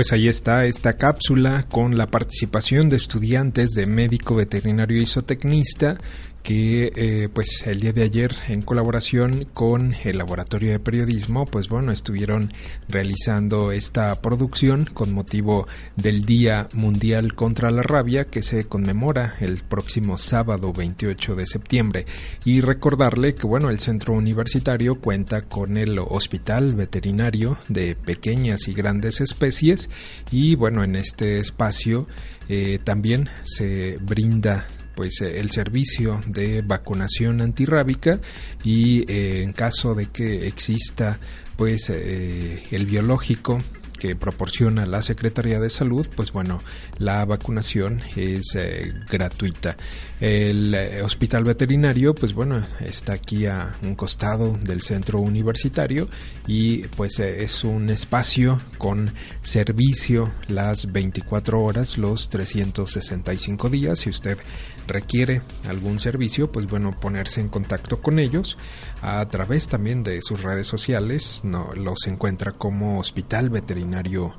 [0.01, 5.99] Pues ahí está esta cápsula con la participación de estudiantes de médico veterinario isotecnista
[6.43, 11.69] que eh, pues el día de ayer en colaboración con el laboratorio de periodismo pues
[11.69, 12.51] bueno estuvieron
[12.89, 19.57] realizando esta producción con motivo del Día Mundial contra la Rabia que se conmemora el
[19.63, 22.05] próximo sábado 28 de septiembre.
[22.45, 28.73] Y recordarle que bueno el centro universitario cuenta con el hospital veterinario de pequeñas y
[28.73, 29.89] grandes especies
[30.31, 32.07] y bueno en este espacio
[32.49, 34.65] eh, también se brinda
[34.95, 38.19] pues eh, el servicio de vacunación antirrábica
[38.63, 41.19] y eh, en caso de que exista
[41.55, 43.59] pues eh, el biológico
[44.01, 46.63] que proporciona la Secretaría de Salud, pues bueno,
[46.97, 49.77] la vacunación es eh, gratuita.
[50.19, 56.09] El eh, hospital veterinario, pues bueno, está aquí a un costado del centro universitario
[56.47, 63.99] y pues eh, es un espacio con servicio las 24 horas, los 365 días.
[63.99, 64.39] Si usted
[64.87, 68.57] requiere algún servicio, pues bueno, ponerse en contacto con ellos
[69.03, 71.41] a través también de sus redes sociales.
[71.43, 74.33] No, los encuentra como Hospital Veterinario escenario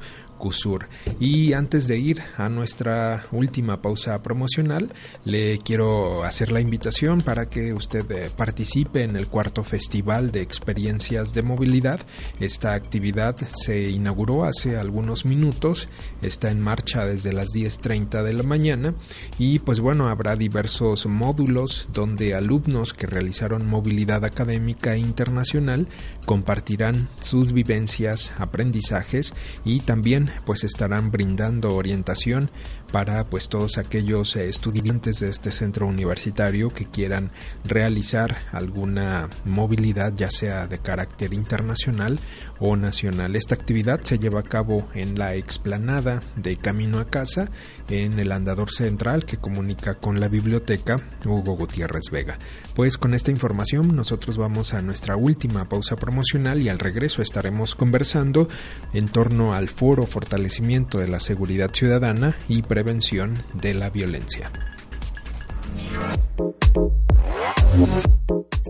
[1.20, 4.93] y antes de ir a nuestra última pausa promocional,
[5.24, 10.40] le quiero hacer la invitación para que usted eh, participe en el cuarto Festival de
[10.40, 12.01] Experiencias de Movilidad.
[12.40, 15.88] Esta actividad se inauguró hace algunos minutos,
[16.22, 18.95] está en marcha desde las 10.30 de la mañana.
[19.38, 25.86] Y pues bueno, habrá diversos módulos donde alumnos que realizaron movilidad académica internacional
[26.26, 29.34] compartirán sus vivencias, aprendizajes
[29.64, 32.51] y también pues estarán brindando orientación
[32.93, 37.33] para pues todos aquellos eh, estudiantes de este centro universitario que quieran
[37.64, 42.18] realizar alguna movilidad ya sea de carácter internacional
[42.59, 43.37] o nacional.
[43.37, 47.51] Esta actividad se lleva a cabo en la explanada de Camino a Casa
[47.89, 52.39] en el andador central que comunica con la biblioteca Hugo Gutiérrez Vega.
[52.74, 57.74] Pues con esta información nosotros vamos a nuestra última pausa promocional y al regreso estaremos
[57.74, 58.49] conversando
[58.93, 64.53] en torno al foro fortalecimiento de la seguridad ciudadana y prevención de la violencia.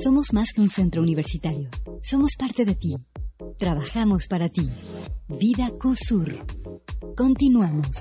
[0.03, 1.69] Somos más que un centro universitario.
[2.03, 2.95] Somos parte de ti.
[3.59, 4.67] Trabajamos para ti.
[5.29, 6.39] Vida CUSUR.
[7.15, 7.99] Continuamos.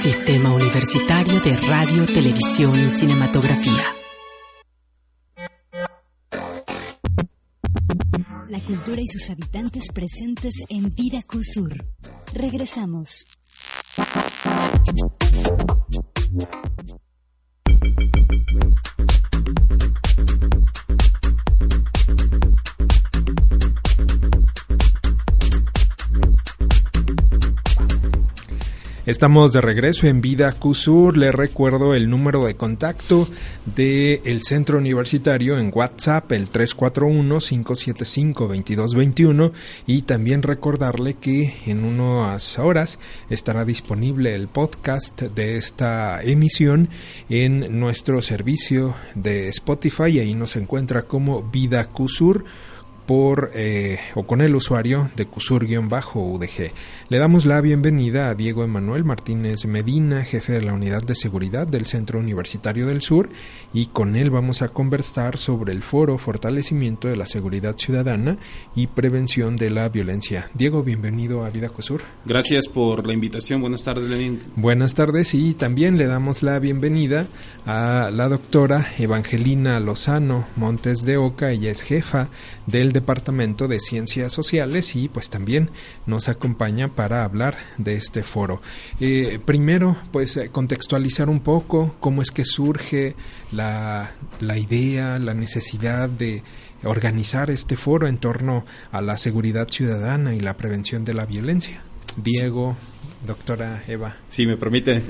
[0.00, 3.97] Sistema Universitario de Radio, Televisión y Cinematografía.
[8.48, 11.84] La cultura y sus habitantes presentes en Vida Sur.
[12.32, 13.26] Regresamos.
[29.08, 31.16] Estamos de regreso en Vida QSUR.
[31.16, 33.26] Le recuerdo el número de contacto
[33.64, 39.52] del el centro universitario en WhatsApp, el 341-575-2221.
[39.86, 42.98] Y también recordarle que en unas horas
[43.30, 46.90] estará disponible el podcast de esta emisión
[47.30, 50.18] en nuestro servicio de Spotify.
[50.18, 52.44] Ahí nos encuentra como Vida QSUR
[53.08, 56.72] por eh, o con el usuario de Cusur-UDG.
[57.08, 61.66] Le damos la bienvenida a Diego Emanuel Martínez Medina, jefe de la Unidad de Seguridad
[61.66, 63.30] del Centro Universitario del Sur,
[63.72, 68.36] y con él vamos a conversar sobre el foro Fortalecimiento de la Seguridad Ciudadana
[68.76, 70.50] y Prevención de la Violencia.
[70.52, 72.02] Diego, bienvenido a Vida Cusur.
[72.26, 73.62] Gracias por la invitación.
[73.62, 74.40] Buenas tardes, Lenín.
[74.54, 77.26] Buenas tardes y también le damos la bienvenida
[77.64, 81.52] a la doctora Evangelina Lozano Montes de Oca.
[81.52, 82.28] Ella es jefa
[82.66, 85.70] del Departamento de Ciencias Sociales y pues también
[86.06, 88.60] nos acompaña para hablar de este foro.
[89.00, 93.14] Eh, primero, pues eh, contextualizar un poco cómo es que surge
[93.52, 96.42] la, la idea, la necesidad de
[96.84, 101.82] organizar este foro en torno a la seguridad ciudadana y la prevención de la violencia.
[102.16, 102.76] Diego,
[103.26, 104.16] doctora Eva.
[104.28, 105.02] Si me permite.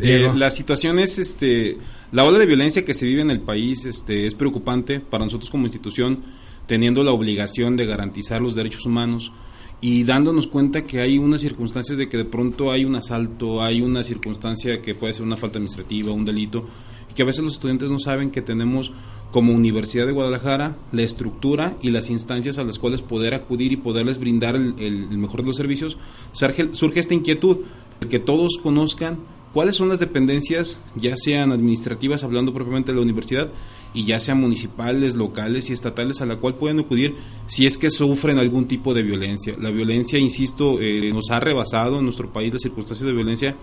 [0.00, 1.76] Eh, la situación es, este,
[2.12, 5.50] la ola de violencia que se vive en el país este, es preocupante para nosotros
[5.50, 6.22] como institución
[6.68, 9.32] teniendo la obligación de garantizar los derechos humanos
[9.80, 13.80] y dándonos cuenta que hay unas circunstancias de que de pronto hay un asalto, hay
[13.80, 16.66] una circunstancia que puede ser una falta administrativa, un delito,
[17.10, 18.92] y que a veces los estudiantes no saben que tenemos
[19.30, 23.76] como Universidad de Guadalajara la estructura y las instancias a las cuales poder acudir y
[23.76, 25.96] poderles brindar el, mejor de los servicios,
[26.32, 27.58] surge, surge esta inquietud,
[28.10, 29.18] que todos conozcan
[29.52, 33.50] cuáles son las dependencias, ya sean administrativas, hablando propiamente de la universidad,
[33.94, 37.14] y ya sean municipales, locales y estatales, a la cual pueden acudir
[37.46, 39.56] si es que sufren algún tipo de violencia.
[39.58, 43.56] La violencia, insisto, eh, nos ha rebasado en nuestro país las circunstancias de violencia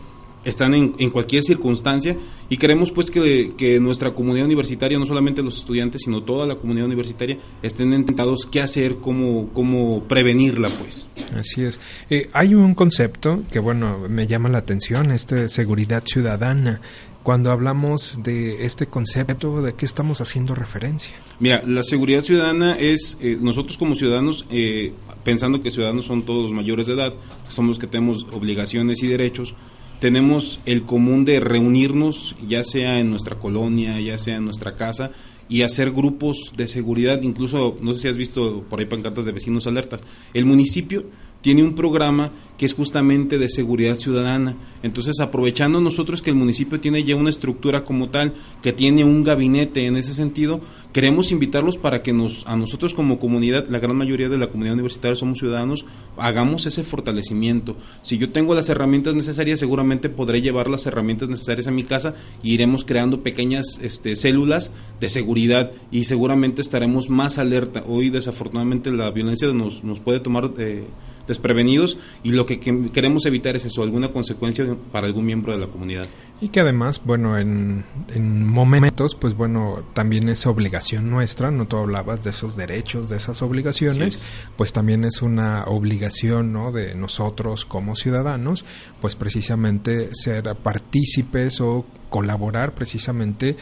[0.46, 2.16] están en, en, cualquier circunstancia
[2.50, 6.56] y queremos pues que, que, nuestra comunidad universitaria, no solamente los estudiantes, sino toda la
[6.56, 11.08] comunidad universitaria, estén intentados qué hacer, cómo, cómo prevenirla pues.
[11.36, 11.80] Así es.
[12.10, 16.82] Eh, hay un concepto que bueno, me llama la atención, este de seguridad ciudadana.
[17.24, 21.16] Cuando hablamos de este concepto, ¿de qué estamos haciendo referencia?
[21.40, 24.94] Mira, la seguridad ciudadana es, eh, nosotros como ciudadanos, eh,
[25.24, 27.14] pensando que ciudadanos son todos mayores de edad,
[27.48, 29.56] somos los que tenemos obligaciones y derechos,
[30.00, 35.12] tenemos el común de reunirnos, ya sea en nuestra colonia, ya sea en nuestra casa,
[35.48, 39.32] y hacer grupos de seguridad, incluso, no sé si has visto por ahí pancartas de
[39.32, 40.02] vecinos alertas.
[40.34, 41.06] El municipio
[41.46, 44.56] tiene un programa que es justamente de seguridad ciudadana.
[44.82, 48.34] Entonces, aprovechando nosotros que el municipio tiene ya una estructura como tal,
[48.64, 53.20] que tiene un gabinete en ese sentido, queremos invitarlos para que nos, a nosotros como
[53.20, 55.86] comunidad, la gran mayoría de la comunidad universitaria somos ciudadanos,
[56.18, 57.78] hagamos ese fortalecimiento.
[58.02, 62.16] Si yo tengo las herramientas necesarias, seguramente podré llevar las herramientas necesarias a mi casa
[62.42, 67.84] y iremos creando pequeñas este, células de seguridad y seguramente estaremos más alerta.
[67.88, 70.52] Hoy, desafortunadamente, la violencia nos, nos puede tomar...
[70.58, 70.86] Eh,
[71.28, 75.68] desprevenidos y lo que, queremos evitar es eso, alguna consecuencia para algún miembro de la
[75.68, 76.08] comunidad.
[76.42, 81.78] Y que además, bueno, en, en momentos, pues bueno, también es obligación nuestra, no tú
[81.78, 84.22] hablabas de esos derechos, de esas obligaciones,
[84.58, 86.74] pues también es una obligación, ¿no?
[86.74, 88.66] De nosotros como ciudadanos,
[89.00, 93.58] pues precisamente ser partícipes o colaborar precisamente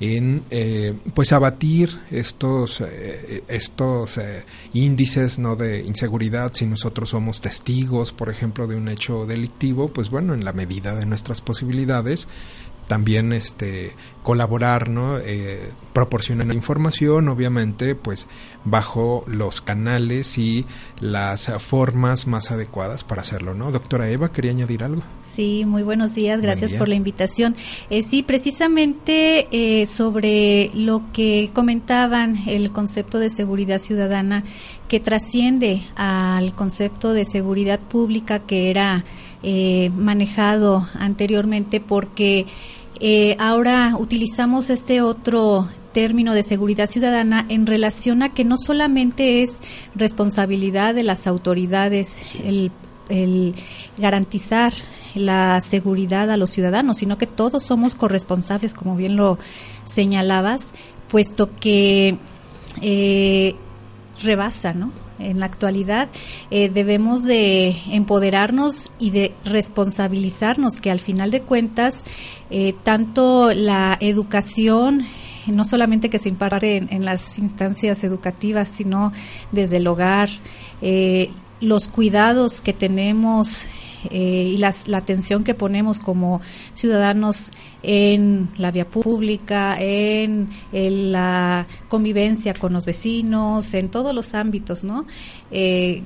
[0.00, 6.52] en eh, pues abatir estos eh, estos eh, índices no de inseguridad.
[6.54, 10.94] Si nosotros somos testigos por ejemplo de un hecho delictivo pues bueno en la medida
[10.94, 12.17] de nuestras posibilidades
[12.88, 13.92] también este
[14.24, 18.26] colaborar no eh, proporcionar información obviamente pues
[18.64, 20.66] bajo los canales y
[21.00, 26.14] las formas más adecuadas para hacerlo no doctora Eva quería añadir algo sí muy buenos
[26.14, 27.54] días gracias por la invitación.
[27.90, 34.44] Eh, sí precisamente eh, sobre lo que comentaban el concepto de seguridad ciudadana
[34.88, 39.04] que trasciende al concepto de seguridad pública que era
[39.42, 42.46] eh, manejado anteriormente porque
[43.00, 49.42] eh, ahora utilizamos este otro término de seguridad ciudadana en relación a que no solamente
[49.42, 49.60] es
[49.94, 52.72] responsabilidad de las autoridades el,
[53.96, 54.72] garantizar
[55.14, 59.38] la seguridad a los ciudadanos, sino que todos somos corresponsables, como bien lo
[59.84, 60.72] señalabas,
[61.08, 62.18] puesto que
[62.82, 63.54] eh,
[64.22, 64.92] rebasa, ¿no?
[65.18, 66.08] En la actualidad
[66.50, 72.04] eh, debemos de empoderarnos y de responsabilizarnos que al final de cuentas
[72.50, 75.06] eh, tanto la educación
[75.46, 79.12] no solamente que se imparte en, las instancias educativas, sino
[79.50, 80.28] desde el hogar,
[80.82, 83.66] eh, los cuidados que tenemos
[84.10, 86.40] eh, y las, la atención que ponemos como
[86.74, 87.50] ciudadanos
[87.82, 95.06] en la vía pública, en, la convivencia con los vecinos, en todos los ámbitos, ¿no?
[95.50, 96.02] Eh,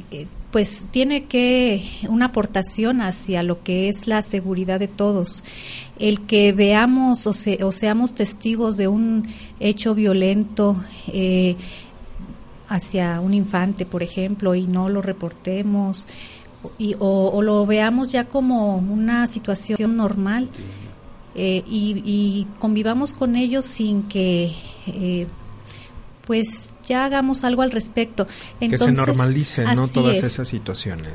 [0.53, 5.43] pues tiene que una aportación hacia lo que es la seguridad de todos.
[5.99, 9.29] El que veamos o, seamos testigos de un
[9.61, 10.77] hecho violento
[11.09, 11.57] eh,
[12.69, 16.07] hacia un infante, por ejemplo, y no lo reportemos,
[16.79, 20.49] y, o, lo veamos ya como una situación normal
[21.35, 24.55] eh, y, convivamos con ellos sin que
[24.87, 25.27] eh,
[26.27, 28.27] pues ya hagamos algo al respecto.
[28.61, 29.89] Entonces, que se normalice ¿no?
[29.89, 31.13] todas esas situaciones.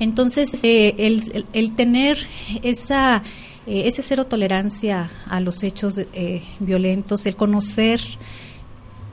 [0.00, 2.18] Entonces, eh, el, el, tener
[2.62, 3.22] esa,
[3.66, 8.00] ese cero tolerancia a los hechos eh, violentos, el conocer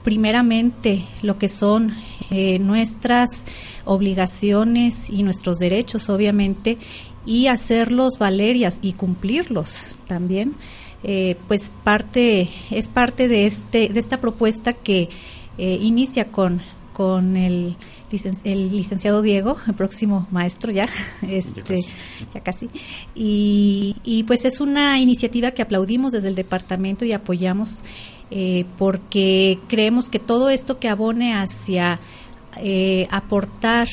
[0.08, 1.92] primeramente lo que son
[2.60, 3.44] nuestras
[3.84, 6.78] obligaciones y nuestros derechos, obviamente,
[7.26, 10.54] y hacerlos valer y, cumplirlos también.
[11.46, 15.10] pues parte es parte de este de esta propuesta que
[15.58, 17.76] eh, inicia con, con el,
[18.44, 20.86] el, licenciado Diego, el próximo maestro ya,
[21.28, 21.80] este,
[22.32, 22.70] ya casi.
[23.14, 27.82] Y, y, pues es una iniciativa que aplaudimos desde el departamento y apoyamos
[28.30, 32.00] eh, porque creemos que todo esto que abone hacia
[32.56, 33.88] eh, aportar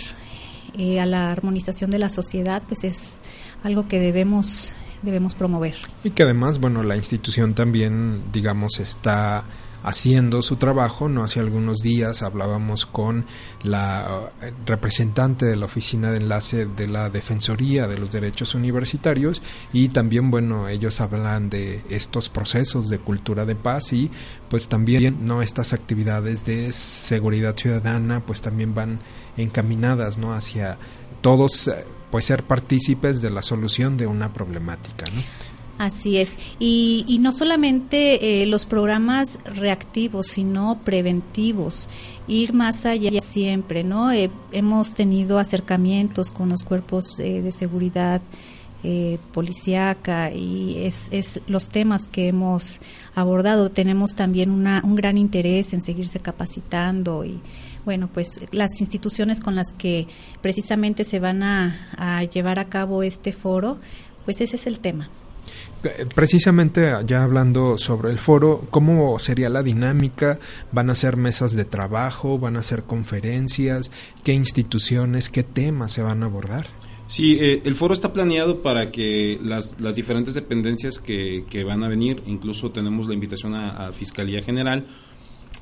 [0.99, 3.21] a la armonización de la sociedad, pues es
[3.63, 4.73] algo que debemos
[5.05, 5.75] debemos promover.
[6.03, 9.43] Y que además, bueno, la institución también, digamos, está
[9.85, 11.07] haciendo su trabajo.
[11.07, 13.25] No hace algunos días hablábamos con
[13.63, 19.43] la eh, representante de la oficina de enlace de la Defensoría de los Derechos Universitarios
[19.71, 24.09] y también, bueno, ellos hablan de estos procesos de cultura de paz y
[24.49, 25.43] pues también, ¿no?
[25.43, 28.99] Estas actividades de seguridad ciudadana pues también van
[29.37, 30.33] encaminadas, ¿no?
[30.33, 30.79] Hacia
[31.21, 35.21] todos eh, pues ser partícipes de la solución de una problemática, ¿no?
[35.77, 36.37] Así es.
[36.57, 41.89] Y, no solamente eh, los programas reactivos, sino preventivos.
[42.27, 44.11] Ir más allá siempre, ¿no?
[44.11, 48.21] Eh, hemos tenido acercamientos con los cuerpos eh, de seguridad
[48.83, 52.79] eh, policíaca y es, es los temas que hemos
[53.15, 53.69] abordado.
[53.69, 57.39] Tenemos también una, un gran interés en seguirse capacitando y
[57.83, 60.07] bueno, pues las instituciones con las que
[60.41, 63.77] precisamente se van a llevar a cabo este foro,
[64.23, 65.09] pues ese es el tema.
[66.13, 70.39] Precisamente ya hablando sobre el foro, ¿cómo sería la dinámica?
[70.71, 72.39] ¿Van a ser mesas de trabajo?
[72.39, 73.91] ¿Van a ser conferencias?
[74.23, 76.67] ¿Qué instituciones, qué temas se van a abordar?
[77.07, 81.87] Sí, eh, el foro está planeado para que las, diferentes dependencias que, que, van a
[81.87, 84.85] venir, incluso tenemos la invitación a, Fiscalía General,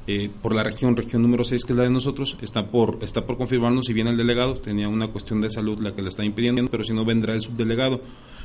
[0.08, 3.26] eh, por la región, región número 6, que es la de nosotros, está por, está
[3.26, 6.24] por confirmarnos si viene el delegado, tenía una cuestión de salud la que le está
[6.24, 8.02] impidiendo, pero si no vendrá el subdelegado.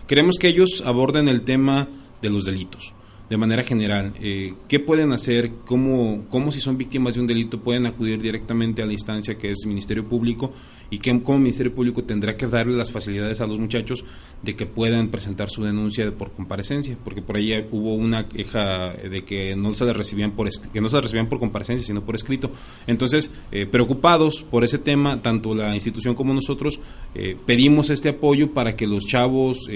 [0.08, 1.86] Queremos que ellos aborden el tema
[2.22, 2.94] de los delitos
[3.28, 4.14] de manera general.
[4.20, 5.50] Eh, ¿Qué pueden hacer?
[5.66, 9.50] ¿Cómo, ¿Cómo si son víctimas de un delito pueden acudir directamente a la instancia que
[9.50, 10.52] es Ministerio Público?
[10.90, 14.04] ¿Y que, cómo Ministerio Público tendrá que darle las facilidades a los muchachos
[14.42, 16.96] de que puedan presentar su denuncia por comparecencia?
[17.04, 20.88] Porque por ahí hubo una queja de que no se la recibían por, que no
[20.88, 22.50] se recibían por comparecencia, sino por escrito.
[22.86, 26.80] Entonces, eh, preocupados por ese tema, tanto la institución como nosotros,
[27.14, 29.68] eh, pedimos este apoyo para que los chavos,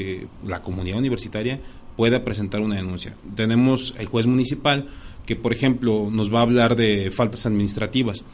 [0.47, 1.61] la comunidad universitaria,
[1.97, 3.15] pueda presentar una denuncia.
[3.35, 4.89] Tenemos el juez municipal
[5.27, 8.25] que, por ejemplo, nos va a hablar de faltas administrativas.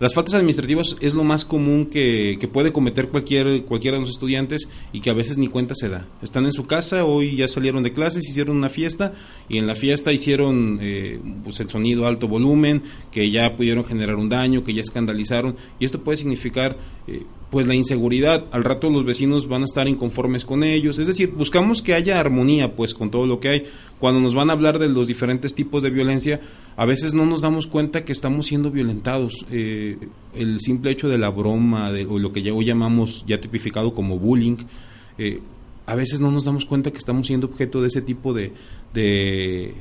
[0.00, 4.68] Las faltas administrativas es lo más común que, puede cometer cualquier, cualquiera de los estudiantes
[4.92, 6.06] y que a veces ni cuenta se da.
[6.22, 9.12] Están en su casa, hoy ya salieron de clases, hicieron una fiesta
[9.48, 14.16] y en la fiesta hicieron eh, pues el sonido alto volumen, que ya pudieron generar
[14.16, 16.76] un daño, que ya escandalizaron y esto puede significar
[17.08, 21.06] eh, pues la inseguridad, al rato los vecinos van a estar inconformes con ellos, es
[21.06, 23.64] decir, buscamos que haya armonía pues con todo lo que hay.
[23.98, 26.40] Cuando nos van a hablar de los diferentes tipos de violencia,
[26.76, 29.44] a veces no nos damos cuenta que estamos siendo violentados.
[29.50, 29.98] Eh,
[30.34, 34.18] el simple hecho de la broma, de, o lo que hoy llamamos ya tipificado como
[34.18, 34.56] bullying,
[35.18, 35.40] eh,
[35.86, 38.52] a veces no nos damos cuenta que estamos siendo objeto de ese tipo de,
[38.94, 39.74] de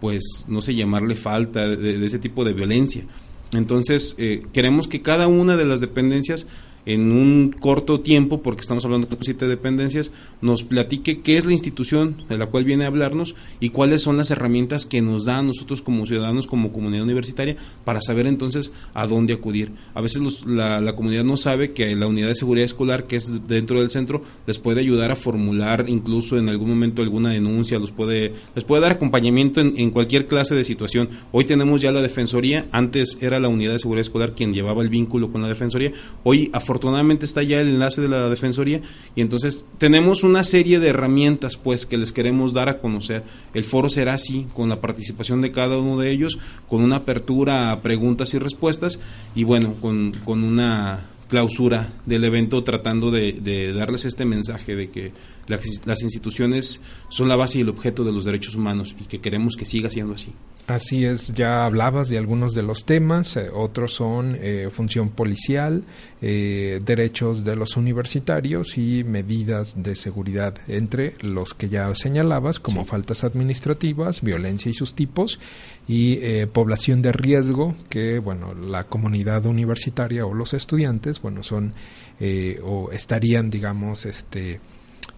[0.00, 3.04] pues, no sé, llamarle falta, de, ese tipo de violencia.
[3.52, 6.46] Entonces, eh, queremos que cada una de las dependencias
[6.88, 10.10] en un corto tiempo, porque estamos hablando de siete dependencias,
[10.40, 14.16] nos platique qué es la institución de la cual viene a hablarnos y cuáles son
[14.16, 18.72] las herramientas que nos da a nosotros como ciudadanos, como comunidad universitaria, para saber entonces
[18.94, 19.72] a dónde acudir.
[19.92, 23.80] A veces la, comunidad no sabe que la unidad de seguridad escolar, que es dentro
[23.80, 28.32] del centro, les puede ayudar a formular incluso en algún momento alguna denuncia, los puede,
[28.54, 31.10] les puede dar acompañamiento en, en cualquier clase de situación.
[31.32, 34.88] Hoy tenemos ya la defensoría, antes era la unidad de seguridad escolar quien llevaba el
[34.88, 35.92] vínculo con la defensoría,
[36.24, 38.80] hoy afortunadamente afortunadamente está ya el enlace de la Defensoría
[39.16, 43.24] y entonces tenemos una serie de herramientas pues que les queremos dar a conocer.
[43.52, 47.72] El foro será así, con la participación de cada uno de ellos, con una apertura
[47.72, 49.00] a preguntas y respuestas
[49.34, 55.12] y bueno, con, con una clausura del evento tratando de, darles este mensaje de que
[55.48, 59.56] las, instituciones son la base y el objeto de los derechos humanos y que queremos
[59.56, 60.32] que siga siendo así.
[60.66, 65.82] Así es, ya hablabas de algunos de los temas, eh, otros son eh, función policial,
[66.20, 72.84] eh, derechos de los universitarios y medidas de seguridad, entre los que ya señalabas, como
[72.84, 75.40] faltas administrativas, violencia y sus tipos,
[75.88, 81.72] y población de riesgo, que bueno, la comunidad universitaria o los estudiantes, bueno, son
[82.62, 84.60] o estarían, digamos, este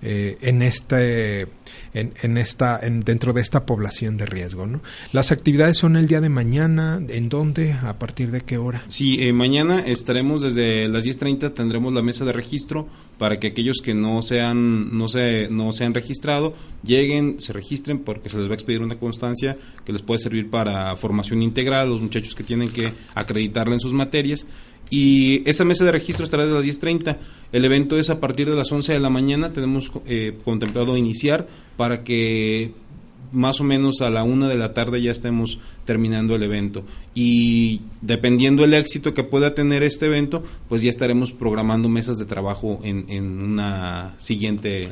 [0.03, 1.49] eh, en este
[1.93, 4.81] en, en esta en, dentro de esta población de riesgo ¿no?
[5.13, 9.23] las actividades son el día de mañana en dónde a partir de qué hora sí
[9.23, 12.89] eh, mañana estaremos desde las 10.30 tendremos la mesa de registro
[13.19, 17.99] para que aquellos que no sean no se no se han registrado lleguen se registren
[17.99, 21.91] porque se les va a expedir una constancia que les puede servir para formación integral
[21.91, 24.47] los muchachos que tienen que acreditarla en sus materias
[24.91, 27.17] y esa mesa de registro estará de las 10.30.
[27.53, 29.53] El evento es a partir de las 11 de la mañana.
[29.53, 32.73] Tenemos eh, contemplado iniciar para que
[33.33, 36.83] más o menos a la una de la tarde ya estemos terminando el evento.
[37.15, 42.25] Y dependiendo el éxito que pueda tener este evento, pues ya estaremos programando mesas de
[42.25, 44.91] trabajo en, en una siguiente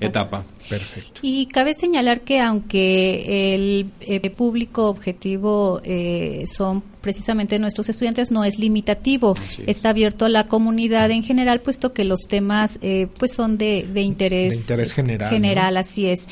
[0.00, 0.44] etapa.
[0.68, 1.20] Perfecto.
[1.22, 8.44] Y cabe señalar que aunque el eh, público objetivo eh, son precisamente nuestros estudiantes, no
[8.44, 9.34] es limitativo,
[9.66, 13.88] está abierto a la comunidad en general, puesto que los temas eh, pues son de,
[13.92, 15.30] de interés, general.
[15.30, 16.28] General, así es,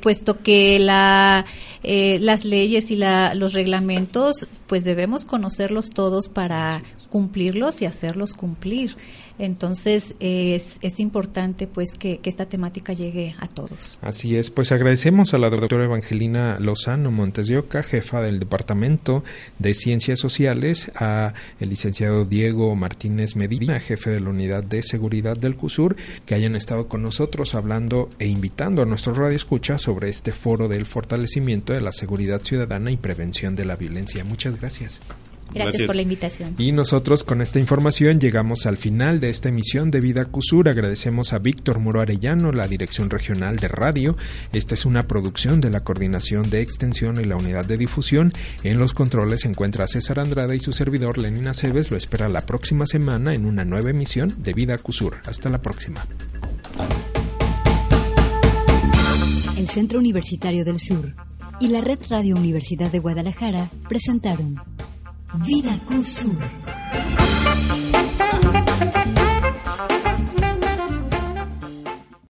[0.00, 1.44] puesto que la
[1.82, 8.96] las leyes y la, los reglamentos, pues debemos conocerlos todos para cumplirlos y hacerlos cumplir.
[9.38, 13.98] Entonces es, importante pues que, esta temática llegue a todos.
[14.00, 19.24] Así es, pues agradecemos a la doctora Evangelina Lozano Montes de Oca, jefa del Departamento
[19.58, 25.36] de Ciencias Sociales, a el licenciado Diego Martínez Medina, jefe de la Unidad de Seguridad
[25.36, 30.08] del CUSUR, que hayan estado con nosotros hablando e invitando a nuestro radio escucha sobre
[30.08, 34.24] este foro del fortalecimiento de la seguridad ciudadana y prevención de la violencia.
[34.24, 35.00] Muchas gracias.
[35.52, 36.54] Gracias, por la invitación.
[36.58, 40.68] Y nosotros con esta información llegamos al final de esta emisión de Vida Cusur.
[40.68, 44.16] Agradecemos a Víctor Muro Arellano, la Dirección Regional de Radio.
[44.52, 48.32] Esta es una producción de la Coordinación de Extensión y la Unidad de Difusión.
[48.62, 51.90] En los controles se encuentra César Andrade y su servidor Lenin Aceves.
[51.90, 55.16] Lo espera la próxima semana en una nueva emisión de Vida Cusur.
[55.26, 56.04] Hasta la próxima.
[59.56, 61.14] El Centro Universitario del Sur
[61.60, 64.56] y la Red Radio Universidad de Guadalajara presentaron
[65.36, 67.73] Vida Cruz Sur.